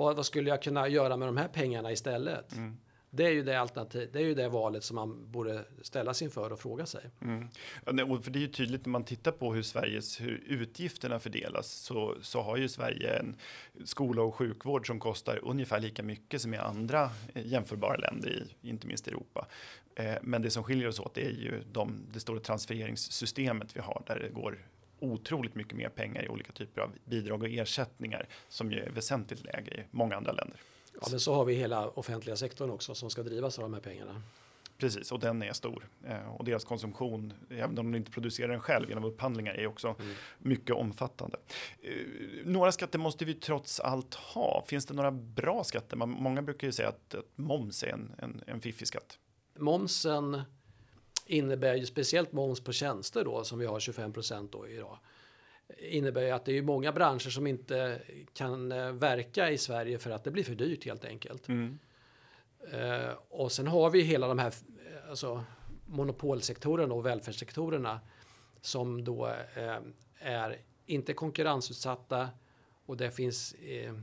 vad, 0.00 0.16
vad, 0.16 0.26
skulle 0.26 0.50
jag 0.50 0.62
kunna 0.62 0.88
göra 0.88 1.16
med 1.16 1.28
de 1.28 1.36
här 1.36 1.48
pengarna 1.48 1.92
istället? 1.92 2.52
Mm. 2.52 2.76
Det 3.10 3.26
är 3.26 3.30
ju 3.30 3.42
det 3.42 3.60
alternativ, 3.60 4.10
det 4.12 4.18
är 4.18 4.22
ju 4.22 4.34
det 4.34 4.48
valet 4.48 4.84
som 4.84 4.94
man 4.94 5.30
borde 5.30 5.64
ställa 5.82 6.14
sig 6.14 6.24
inför 6.24 6.52
och 6.52 6.60
fråga 6.60 6.86
sig. 6.86 7.10
Mm. 7.20 7.48
Ja, 7.84 8.20
för 8.22 8.30
det 8.30 8.38
är 8.38 8.40
ju 8.40 8.48
tydligt 8.48 8.86
när 8.86 8.90
man 8.90 9.04
tittar 9.04 9.32
på 9.32 9.54
hur 9.54 9.62
Sveriges 9.62 10.20
hur 10.20 10.44
utgifterna 10.46 11.18
fördelas 11.20 11.72
så, 11.72 12.14
så 12.22 12.42
har 12.42 12.56
ju 12.56 12.68
Sverige 12.68 13.18
en 13.18 13.36
skola 13.84 14.22
och 14.22 14.34
sjukvård 14.34 14.86
som 14.86 15.00
kostar 15.00 15.40
ungefär 15.42 15.80
lika 15.80 16.02
mycket 16.02 16.42
som 16.42 16.54
i 16.54 16.56
andra 16.56 17.10
eh, 17.34 17.46
jämförbara 17.46 17.96
länder 17.96 18.28
i 18.62 18.68
inte 18.68 18.86
minst 18.86 19.08
Europa. 19.08 19.46
Eh, 19.94 20.14
men 20.22 20.42
det 20.42 20.50
som 20.50 20.64
skiljer 20.64 20.88
oss 20.88 21.00
åt 21.00 21.18
är 21.18 21.30
ju 21.30 21.62
de, 21.72 22.06
det 22.12 22.20
stora 22.20 22.40
transfereringssystemet 22.40 23.76
vi 23.76 23.80
har 23.80 24.02
där 24.06 24.18
det 24.18 24.28
går 24.28 24.58
otroligt 25.00 25.54
mycket 25.54 25.76
mer 25.76 25.88
pengar 25.88 26.24
i 26.24 26.28
olika 26.28 26.52
typer 26.52 26.80
av 26.80 26.90
bidrag 27.04 27.42
och 27.42 27.48
ersättningar 27.48 28.28
som 28.48 28.72
ju 28.72 28.78
är 28.78 28.90
väsentligt 28.90 29.44
lägre 29.44 29.80
i 29.80 29.84
många 29.90 30.16
andra 30.16 30.32
länder. 30.32 30.60
Ja, 31.00 31.06
men 31.10 31.20
så 31.20 31.34
har 31.34 31.44
vi 31.44 31.54
hela 31.54 31.88
offentliga 31.88 32.36
sektorn 32.36 32.70
också 32.70 32.94
som 32.94 33.10
ska 33.10 33.22
drivas 33.22 33.58
av 33.58 33.62
de 33.62 33.74
här 33.74 33.80
pengarna. 33.80 34.22
Precis, 34.80 35.12
och 35.12 35.20
den 35.20 35.42
är 35.42 35.52
stor. 35.52 35.88
Eh, 36.06 36.34
och 36.34 36.44
deras 36.44 36.64
konsumtion, 36.64 37.32
även 37.50 37.78
om 37.78 37.92
de 37.92 37.94
inte 37.94 38.10
producerar 38.10 38.48
den 38.48 38.60
själv 38.60 38.88
genom 38.88 39.04
upphandlingar, 39.04 39.54
är 39.54 39.66
också 39.66 39.88
mm. 39.98 40.14
mycket 40.38 40.76
omfattande. 40.76 41.38
Eh, 41.82 41.92
några 42.44 42.72
skatter 42.72 42.98
måste 42.98 43.24
vi 43.24 43.34
trots 43.34 43.80
allt 43.80 44.14
ha. 44.14 44.64
Finns 44.66 44.86
det 44.86 44.94
några 44.94 45.10
bra 45.10 45.64
skatter? 45.64 45.96
Man, 45.96 46.10
många 46.10 46.42
brukar 46.42 46.66
ju 46.66 46.72
säga 46.72 46.88
att, 46.88 47.14
att 47.14 47.24
moms 47.38 47.82
är 47.82 47.88
en, 47.88 48.14
en, 48.18 48.42
en 48.46 48.60
fiffig 48.60 48.88
skatt. 48.88 49.18
Momsen 49.58 50.42
innebär 51.30 51.74
ju 51.74 51.86
speciellt 51.86 52.32
moms 52.32 52.60
på 52.60 52.72
tjänster 52.72 53.24
då 53.24 53.44
som 53.44 53.58
vi 53.58 53.66
har 53.66 53.80
25 53.80 54.12
procent 54.12 54.52
då 54.52 54.68
idag. 54.68 54.98
innebär 55.78 56.22
ju 56.22 56.30
att 56.30 56.44
det 56.44 56.58
är 56.58 56.62
många 56.62 56.92
branscher 56.92 57.30
som 57.30 57.46
inte 57.46 58.00
kan 58.32 58.72
eh, 58.72 58.92
verka 58.92 59.50
i 59.50 59.58
Sverige 59.58 59.98
för 59.98 60.10
att 60.10 60.24
det 60.24 60.30
blir 60.30 60.44
för 60.44 60.54
dyrt 60.54 60.84
helt 60.84 61.04
enkelt. 61.04 61.48
Mm. 61.48 61.78
Eh, 62.72 63.12
och 63.28 63.52
sen 63.52 63.66
har 63.66 63.90
vi 63.90 64.02
hela 64.02 64.28
de 64.28 64.38
här 64.38 64.54
eh, 64.86 65.10
alltså, 65.10 65.44
monopolsektorerna 65.86 66.94
och 66.94 67.06
välfärdssektorerna 67.06 68.00
som 68.60 69.04
då 69.04 69.26
eh, 69.54 69.78
är 70.18 70.58
inte 70.86 71.12
konkurrensutsatta 71.12 72.28
och 72.86 72.96
det 72.96 73.10
finns 73.10 73.54
eh, 73.54 73.94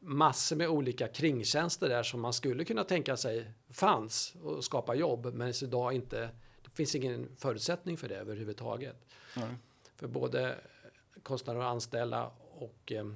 massor 0.00 0.56
med 0.56 0.68
olika 0.68 1.08
kringtjänster 1.08 1.88
där 1.88 2.02
som 2.02 2.20
man 2.20 2.32
skulle 2.32 2.64
kunna 2.64 2.84
tänka 2.84 3.16
sig 3.16 3.50
fanns 3.74 4.34
och 4.42 4.64
skapa 4.64 4.94
jobb 4.94 5.34
men 5.34 5.52
idag 5.62 5.92
inte 5.92 6.30
det 6.62 6.70
finns 6.70 6.94
ingen 6.94 7.28
förutsättning 7.36 7.96
för 7.96 8.08
det 8.08 8.16
överhuvudtaget. 8.16 9.06
Mm. 9.36 9.54
För 9.96 10.06
både 10.08 10.58
kostnader 11.22 11.60
att 11.60 11.66
anställa 11.66 12.30
och 12.58 12.92
eh, 12.92 13.06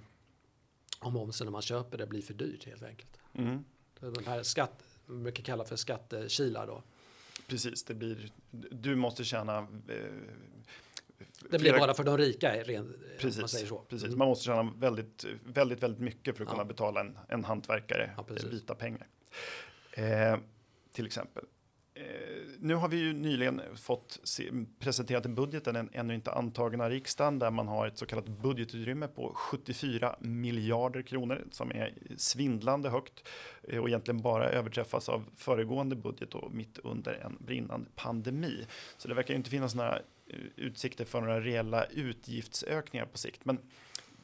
om 1.01 1.12
momsen 1.12 1.44
när 1.44 1.53
man 1.53 1.62
köper 1.62 1.99
det 1.99 2.07
blir 2.07 2.23
för 2.23 2.35
dyrt 2.35 2.64
helt 2.66 2.83
enkelt. 2.83 3.18
Mm. 3.35 3.64
De 4.01 4.25
här 4.27 4.42
skatt, 4.42 4.85
man 5.07 5.23
brukar 5.23 5.42
kalla 5.44 5.64
för 5.64 5.77
skattekilar 5.77 6.66
då. 6.66 6.83
Precis, 7.49 7.85
det 7.85 7.94
blir, 7.94 8.33
du 8.71 8.97
måste 8.97 9.25
tjäna 9.25 9.59
eh, 9.59 9.97
Det 11.51 11.59
blir 11.59 11.79
bara 11.79 11.94
för 11.94 12.05
de 12.05 12.18
rika, 12.18 12.62
ren, 12.64 12.97
Precis, 13.18 13.40
man 13.40 13.49
säger 13.49 13.66
så. 13.66 13.79
precis. 13.79 14.07
Mm. 14.07 14.18
man 14.18 14.29
måste 14.29 14.44
tjäna 14.44 14.73
väldigt, 14.77 15.25
väldigt, 15.44 15.83
väldigt 15.83 16.01
mycket 16.01 16.37
för 16.37 16.44
att 16.44 16.49
Ja. 16.49 16.53
kunna 16.53 16.64
betala 16.64 17.01
en, 17.01 17.18
en 17.29 17.44
hantverkare 17.44 18.11
Ja, 18.16 18.23
precis. 18.23 18.53
vita 18.53 18.75
pengar. 18.75 19.07
Eh, 19.92 20.37
till 20.92 21.07
exempel. 21.07 21.44
Eh, 21.98 22.05
nu 22.59 22.74
har 22.74 22.88
vi 22.88 22.96
ju 22.96 23.12
nyligen 23.12 23.62
fått 23.77 24.20
se, 24.22 24.51
presenterat 24.79 25.24
en 25.24 25.35
budget, 25.35 25.64
den 25.64 25.90
ännu 25.92 26.14
inte 26.14 26.33
antagen 26.33 26.81
av 26.81 26.90
riksdagen, 26.90 27.38
där 27.38 27.51
man 27.51 27.68
har 27.68 27.87
ett 27.87 27.98
så 27.98 28.07
kallat 28.07 28.29
budgetutrymme 28.29 29.09
på 29.09 29.33
74 29.35 30.16
miljarder 30.20 31.03
kronor 31.03 31.44
som 31.51 31.70
är 31.70 31.94
svindlande 32.16 32.90
högt 32.90 33.29
eh, 33.62 33.79
och 33.79 33.88
egentligen 33.88 34.22
bara 34.22 34.51
överträffas 34.51 35.09
av 35.09 35.24
föregående 35.37 35.96
budget 35.96 36.35
och 36.35 36.53
mitt 36.53 36.79
under 36.79 37.12
en 37.12 37.37
brinnande 37.40 37.90
pandemi. 37.94 38.66
Så 38.96 39.09
det 39.09 39.14
verkar 39.14 39.35
ju 39.35 39.38
inte 39.38 39.51
finnas 39.51 39.74
några 39.74 39.96
eh, 39.96 40.37
utsikter 40.57 41.05
för 41.05 41.20
några 41.20 41.40
reella 41.40 41.85
utgiftsökningar 41.85 43.07
på 43.07 43.18
sikt. 43.18 43.44
Men 43.44 43.59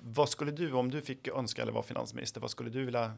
vad 0.01 0.29
skulle 0.29 0.51
du, 0.51 0.73
om 0.73 0.91
du 0.91 1.01
fick 1.01 1.29
önska 1.29 1.63
eller 1.63 1.73
vara 1.73 1.83
finansminister, 1.83 2.41
vad 2.41 2.51
skulle 2.51 2.71
du 2.71 2.85
vilja 2.85 3.13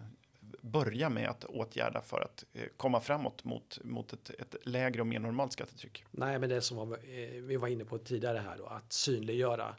börja 0.66 1.08
med 1.08 1.28
att 1.28 1.44
åtgärda 1.44 2.00
för 2.02 2.20
att 2.20 2.44
eh, 2.52 2.62
komma 2.76 3.00
framåt 3.00 3.44
mot, 3.44 3.78
mot 3.84 4.12
ett, 4.12 4.30
ett 4.30 4.56
lägre 4.66 5.00
och 5.00 5.06
mer 5.06 5.18
normalt 5.18 5.52
skattetryck? 5.52 6.04
Nej, 6.10 6.38
men 6.38 6.48
det 6.48 6.60
som 6.60 6.76
var, 6.76 6.86
eh, 6.96 7.42
vi 7.42 7.56
var 7.56 7.68
inne 7.68 7.84
på 7.84 7.98
tidigare 7.98 8.38
här 8.38 8.56
då, 8.58 8.66
att 8.66 8.92
synliggöra 8.92 9.74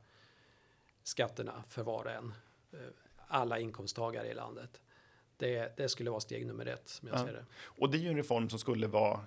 skatterna 1.04 1.63
för 1.67 1.84
var 1.84 2.04
och 2.06 2.12
en. 2.12 2.34
eh, 2.73 2.80
Alla 3.30 3.60
inkomsttagare 3.60 4.28
i 4.28 4.34
landet. 4.34 4.82
Det, 5.38 5.78
det 5.78 5.89
skulle 5.89 6.10
vara 6.10 6.19
steg 6.19 6.45
nummer 6.47 6.65
ett 6.65 6.89
som 6.89 7.08
jag 7.08 7.17
Ja. 7.19 7.26
ser 7.26 7.34
det. 7.34 7.45
Och 7.63 7.89
det 7.91 7.97
är 7.97 8.00
ju 8.00 8.10
en 8.10 8.15
reform 8.17 8.50
som 8.50 8.60
skulle 8.60 8.88
vara 8.88 9.19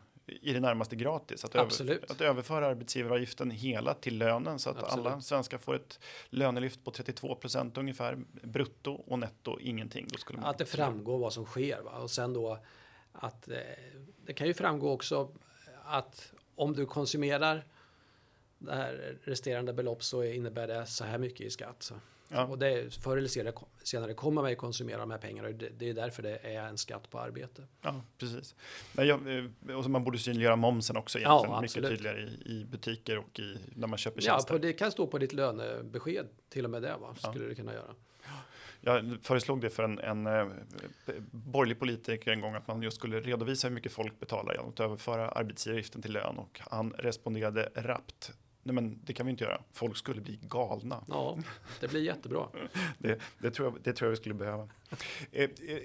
i 0.42 0.52
det 0.52 0.60
närmaste 0.60 0.96
gratis. 0.96 1.44
Att. 1.44 1.54
Över, 1.54 2.00
att 2.08 2.20
överföra 2.20 2.66
arbetsgivaravgiften 2.66 3.50
hela 3.50 3.94
till 3.94 4.18
lönen 4.18 4.58
så 4.58 4.70
att 4.70 4.82
Absolut. 4.82 5.06
alla 5.06 5.20
svenskar 5.20 5.58
får 5.58 5.74
ett 5.74 6.00
lönelyft 6.30 6.84
på 6.84 6.90
32 6.90 7.34
procent 7.34 7.78
ungefär 7.78 8.18
brutto 8.42 8.92
och 8.92 9.18
netto 9.18 9.60
ingenting. 9.60 10.08
Man 10.32 10.44
Att 10.44 10.58
det 10.58 10.64
framgår 10.64 11.18
vad 11.18 11.32
som 11.32 11.44
sker. 11.44 11.82
Va? 11.82 11.98
Och 11.98 12.10
sen 12.10 12.32
då 12.32 12.58
att 13.12 13.48
eh, 13.48 13.56
det 14.26 14.32
kan 14.32 14.46
ju 14.46 14.54
framgå 14.54 14.90
också 14.90 15.30
att 15.84 16.32
om 16.54 16.72
du 16.72 16.86
konsumerar 16.86 17.64
det 18.58 18.74
här 18.74 19.18
resterande 19.24 19.72
belopp 19.72 20.02
så 20.02 20.24
innebär 20.24 20.66
det 20.66 20.86
så 20.86 21.04
här 21.04 21.18
mycket 21.18 21.40
i 21.40 21.50
skatt. 21.50 21.82
Så. 21.82 21.94
Ja. 22.32 22.44
Och 22.44 22.58
det, 22.58 22.94
förr 22.94 23.16
eller 23.16 23.28
senare, 23.28 23.54
senare 23.82 24.14
kommer 24.14 24.42
man 24.42 24.50
ju 24.50 24.56
konsumera 24.56 24.98
de 24.98 25.10
här 25.10 25.18
pengarna 25.18 25.48
det, 25.48 25.68
det 25.68 25.88
är 25.90 25.94
därför 25.94 26.22
det 26.22 26.36
är 26.36 26.62
en 26.66 26.78
skatt 26.78 27.10
på 27.10 27.18
arbete. 27.20 27.62
Ja, 27.82 28.02
precis. 28.18 28.54
Eh, 28.98 29.76
och 29.76 29.90
man 29.90 30.04
borde 30.04 30.18
synliggöra 30.18 30.56
momsen 30.56 30.96
också 30.96 31.18
Ja, 31.18 31.38
egentligen. 31.38 31.60
mycket 31.62 31.76
absolut. 31.76 31.90
tydligare 31.90 32.20
i, 32.20 32.42
i 32.60 32.64
butiker 32.64 33.18
och 33.18 33.40
i, 33.40 33.58
när 33.74 33.86
man 33.86 33.98
köper 33.98 34.20
Ja, 34.22 34.32
tjänster. 34.32 34.52
på, 34.54 34.58
det 34.58 34.72
kan 34.72 34.92
stå 34.92 35.06
på 35.06 35.18
ditt 35.18 35.32
lönebesked 35.32 36.26
till 36.48 36.64
och 36.64 36.70
med 36.70 36.82
det. 36.82 36.96
Va? 37.00 37.14
Ja. 37.22 37.30
Skulle 37.30 37.46
det 37.48 37.54
kunna 37.54 37.72
göra. 37.72 37.94
Jag 38.82 39.16
föreslog 39.22 39.60
det 39.60 39.70
för 39.70 39.82
en, 39.82 39.98
en 39.98 40.26
eh, 40.26 40.46
borgerlig 41.30 41.78
politiker 41.78 42.30
en 42.32 42.40
gång 42.40 42.54
att 42.54 42.66
man 42.68 42.82
just 42.82 42.96
skulle 42.96 43.20
redovisa 43.20 43.68
hur 43.68 43.74
mycket 43.74 43.92
folk 43.92 44.20
betalar 44.20 44.54
genom 44.54 44.68
att 44.68 44.80
överföra 44.80 45.28
arbetsgivaravgiften 45.28 46.02
till 46.02 46.12
lön 46.12 46.38
och 46.38 46.60
han 46.70 46.92
responderade 46.98 47.68
rappt. 47.74 48.32
Nej 48.62 48.74
men 48.74 48.98
det 49.04 49.12
kan 49.12 49.26
vi 49.26 49.30
inte 49.30 49.44
göra. 49.44 49.62
Folk 49.72 49.96
skulle 49.96 50.20
bli 50.20 50.38
galna. 50.42 51.04
Ja, 51.08 51.38
det 51.80 51.88
blir 51.88 52.02
jättebra. 52.02 52.48
Det, 52.98 53.20
det, 53.38 53.50
tror, 53.50 53.68
jag, 53.68 53.82
det 53.82 53.92
tror 53.92 54.06
jag 54.06 54.10
vi 54.10 54.16
skulle 54.16 54.34
behöva. 54.34 54.68
Eh, 55.32 55.42
eh, 55.42 55.78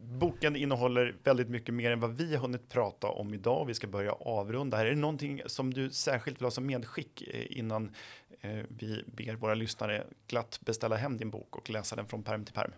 boken 0.00 0.56
innehåller 0.56 1.16
väldigt 1.24 1.48
mycket 1.48 1.74
mer 1.74 1.90
än 1.90 2.00
vad 2.00 2.16
vi 2.16 2.34
har 2.34 2.42
hunnit 2.42 2.68
prata 2.68 3.08
om 3.08 3.34
idag. 3.34 3.64
Vi 3.66 3.74
ska 3.74 3.86
börja 3.86 4.12
avrunda. 4.12 4.76
Här. 4.76 4.86
Är 4.86 4.90
det 4.90 4.96
någonting 4.96 5.42
som 5.46 5.74
du 5.74 5.90
särskilt 5.90 6.40
vill 6.40 6.46
ha 6.46 6.50
som 6.50 6.66
medskick 6.66 7.22
eh, 7.22 7.58
innan 7.58 7.94
eh, 8.40 8.58
vi 8.68 9.04
ber 9.06 9.34
våra 9.34 9.54
lyssnare 9.54 10.06
glatt 10.26 10.60
beställa 10.60 10.96
hem 10.96 11.16
din 11.16 11.30
bok 11.30 11.56
och 11.56 11.70
läsa 11.70 11.96
den 11.96 12.06
från 12.06 12.22
perm 12.22 12.44
till 12.44 12.54
perm? 12.54 12.72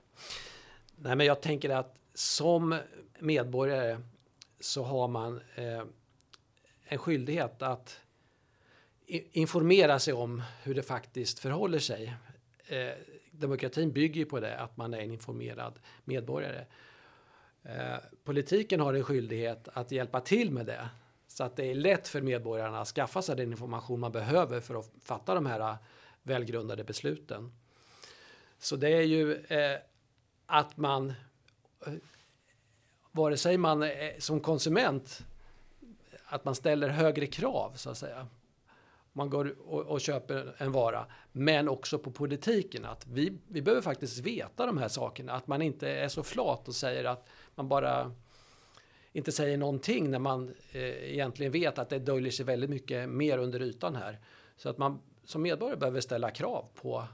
Nej, 0.96 1.16
men 1.16 1.26
jag 1.26 1.42
tänker 1.42 1.70
att 1.70 2.00
som 2.14 2.78
medborgare 3.18 3.98
så 4.60 4.82
har 4.84 5.08
man 5.08 5.40
eh, 5.54 5.82
en 6.84 6.98
skyldighet 6.98 7.62
att 7.62 8.00
informera 9.32 9.98
sig 9.98 10.14
om 10.14 10.42
hur 10.62 10.74
det 10.74 10.82
faktiskt 10.82 11.38
förhåller 11.38 11.78
sig. 11.78 12.14
Eh, 12.66 12.90
demokratin 13.30 13.92
bygger 13.92 14.20
ju 14.20 14.26
på 14.26 14.40
det, 14.40 14.58
att 14.58 14.76
man 14.76 14.94
är 14.94 14.98
en 14.98 15.12
informerad 15.12 15.78
medborgare. 16.04 16.66
Eh, 17.62 17.96
politiken 18.24 18.80
har 18.80 18.94
en 18.94 19.04
skyldighet 19.04 19.68
att 19.72 19.90
hjälpa 19.90 20.20
till 20.20 20.50
med 20.50 20.66
det. 20.66 20.88
Så 21.28 21.44
att 21.44 21.56
det 21.56 21.64
är 21.64 21.74
lätt 21.74 22.08
för 22.08 22.20
medborgarna 22.20 22.80
att 22.80 22.88
skaffa 22.88 23.22
sig 23.22 23.36
den 23.36 23.50
information 23.50 24.00
man 24.00 24.12
behöver 24.12 24.60
för 24.60 24.74
att 24.74 24.90
fatta 25.02 25.34
de 25.34 25.46
här 25.46 25.60
eh, 25.60 25.76
välgrundade 26.22 26.84
besluten. 26.84 27.52
Så 28.58 28.76
det 28.76 28.88
är 28.88 29.02
ju 29.02 29.34
eh, 29.34 29.78
att 30.46 30.76
man, 30.76 31.12
eh, 31.86 31.92
vare 33.12 33.36
sig 33.36 33.56
man 33.56 33.82
är, 33.82 34.20
som 34.20 34.40
konsument, 34.40 35.24
att 36.26 36.44
man 36.44 36.54
ställer 36.54 36.88
högre 36.88 37.26
krav 37.26 37.72
så 37.76 37.90
att 37.90 37.98
säga. 37.98 38.26
Man 39.18 39.30
går 39.30 39.54
och, 39.66 39.86
och 39.86 40.00
köper 40.00 40.54
en 40.58 40.72
vara, 40.72 41.06
men 41.32 41.68
också 41.68 41.98
på 41.98 42.10
politiken. 42.10 42.84
Att 42.84 43.06
vi, 43.06 43.38
vi 43.48 43.62
behöver 43.62 43.82
faktiskt 43.82 44.18
veta 44.18 44.66
de 44.66 44.78
här 44.78 44.88
sakerna. 44.88 45.32
Att 45.32 45.46
man 45.46 45.62
inte 45.62 45.90
är 45.90 46.08
så 46.08 46.22
flat 46.22 46.68
och 46.68 46.74
säger 46.74 47.04
att 47.04 47.28
man 47.54 47.68
bara 47.68 48.12
inte 49.12 49.32
säger 49.32 49.56
någonting 49.58 50.10
när 50.10 50.18
man 50.18 50.54
eh, 50.72 51.12
egentligen 51.12 51.52
vet 51.52 51.78
att 51.78 51.88
det 51.88 51.98
döljer 51.98 52.32
sig 52.32 52.46
väldigt 52.46 52.70
mycket 52.70 53.08
mer 53.08 53.38
under 53.38 53.62
ytan 53.62 53.96
här. 53.96 54.18
Så 54.56 54.68
att 54.68 54.78
man 54.78 55.00
som 55.24 55.42
medborgare 55.42 55.78
behöver 55.78 56.00
ställa 56.00 56.30
krav 56.30 56.68
på 56.74 57.04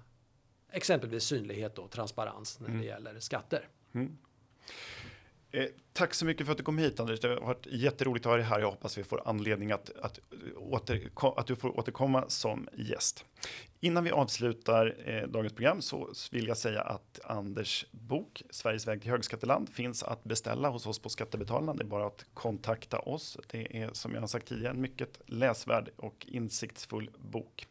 exempelvis 0.72 1.24
synlighet 1.24 1.78
och 1.78 1.90
transparens 1.90 2.60
när 2.60 2.68
det 2.68 2.84
gäller 2.84 3.20
skatter. 3.20 3.68
Eh, 5.54 5.66
tack 5.92 6.14
så 6.14 6.26
mycket 6.26 6.46
för 6.46 6.52
att 6.52 6.58
du 6.58 6.64
kom 6.64 6.78
hit 6.78 7.00
Anders. 7.00 7.20
Det 7.20 7.28
har 7.28 7.40
varit 7.40 7.66
jätteroligt 7.70 8.26
att 8.26 8.30
ha 8.30 8.36
dig 8.36 8.46
här. 8.46 8.60
Jag 8.60 8.70
hoppas 8.70 8.98
vi 8.98 9.04
får 9.04 9.28
anledning 9.28 9.72
att, 9.72 9.90
att, 10.02 10.20
åter, 10.56 11.10
att 11.36 11.46
du 11.46 11.56
får 11.56 11.78
återkomma 11.78 12.24
som 12.28 12.68
gäst. 12.72 13.24
Innan 13.80 14.04
vi 14.04 14.10
avslutar 14.10 14.96
eh, 15.04 15.28
dagens 15.28 15.52
program 15.52 15.82
så 15.82 16.12
vill 16.32 16.48
jag 16.48 16.56
säga 16.56 16.80
att 16.80 17.20
Anders 17.24 17.86
bok 17.90 18.42
Sveriges 18.50 18.86
väg 18.86 19.02
till 19.02 19.10
högskatteland 19.10 19.68
finns 19.68 20.02
att 20.02 20.24
beställa 20.24 20.68
hos 20.68 20.86
oss 20.86 20.98
på 20.98 21.08
Skattebetalarna. 21.08 21.74
Det 21.74 21.82
är 21.82 21.88
bara 21.88 22.06
att 22.06 22.24
kontakta 22.34 22.98
oss. 22.98 23.38
Det 23.50 23.82
är 23.82 23.90
som 23.92 24.14
jag 24.14 24.20
har 24.20 24.28
sagt 24.28 24.46
tidigare 24.46 24.72
en 24.72 24.80
mycket 24.80 25.20
läsvärd 25.26 25.90
och 25.96 26.26
insiktsfull 26.28 27.10
bok. 27.18 27.66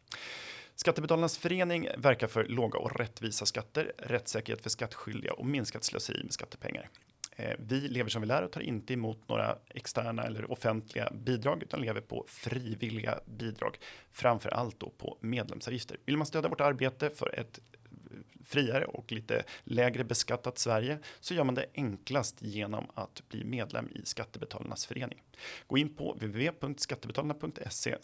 Skattebetalarnas 0.74 1.38
förening 1.38 1.88
verkar 1.98 2.26
för 2.26 2.44
låga 2.44 2.78
och 2.78 2.98
rättvisa 2.98 3.46
skatter, 3.46 3.92
rättssäkerhet 3.98 4.62
för 4.62 4.70
skattskyldiga 4.70 5.32
och 5.32 5.46
minskat 5.46 5.84
slöseri 5.84 6.22
med 6.22 6.32
skattepengar. 6.32 6.90
Eh, 7.36 7.56
vi 7.58 7.80
lever 7.80 8.10
som 8.10 8.22
vi 8.22 8.28
lär 8.28 8.42
och 8.42 8.52
tar 8.52 8.60
inte 8.60 8.92
emot 8.92 9.28
några 9.28 9.58
externa 9.68 10.22
eller 10.22 10.50
offentliga 10.50 11.12
bidrag 11.12 11.62
utan 11.62 11.80
lever 11.80 12.00
på 12.00 12.24
frivilliga 12.28 13.20
bidrag. 13.26 13.78
Framför 14.12 14.50
allt 14.50 14.80
då 14.80 14.90
på 14.90 15.18
medlemsavgifter. 15.20 15.96
Vill 16.04 16.16
man 16.16 16.26
stödja 16.26 16.48
vårt 16.48 16.60
arbete 16.60 17.10
för 17.10 17.38
ett 17.38 17.58
eh, 17.58 18.18
friare 18.44 18.84
och 18.84 19.12
lite 19.12 19.44
lägre 19.64 20.04
beskattat 20.04 20.58
Sverige 20.58 20.98
så 21.20 21.34
gör 21.34 21.44
man 21.44 21.54
det 21.54 21.66
enklast 21.74 22.42
genom 22.42 22.86
att 22.94 23.22
bli 23.28 23.44
medlem 23.44 23.88
i 23.94 24.00
Skattebetalarnas 24.04 24.86
förening. 24.86 25.22
Gå 25.66 25.78
in 25.78 25.94
på 25.94 26.12
www.skattebetalarna.se 26.12 27.96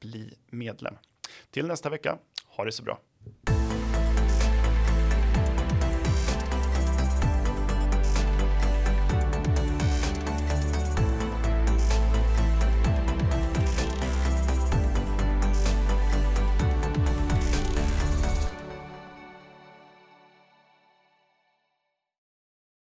bli 0.00 0.34
medlem. 0.46 0.94
Till 1.50 1.66
nästa 1.66 1.90
vecka, 1.90 2.18
ha 2.44 2.64
det 2.64 2.72
så 2.72 2.82
bra. 2.82 3.00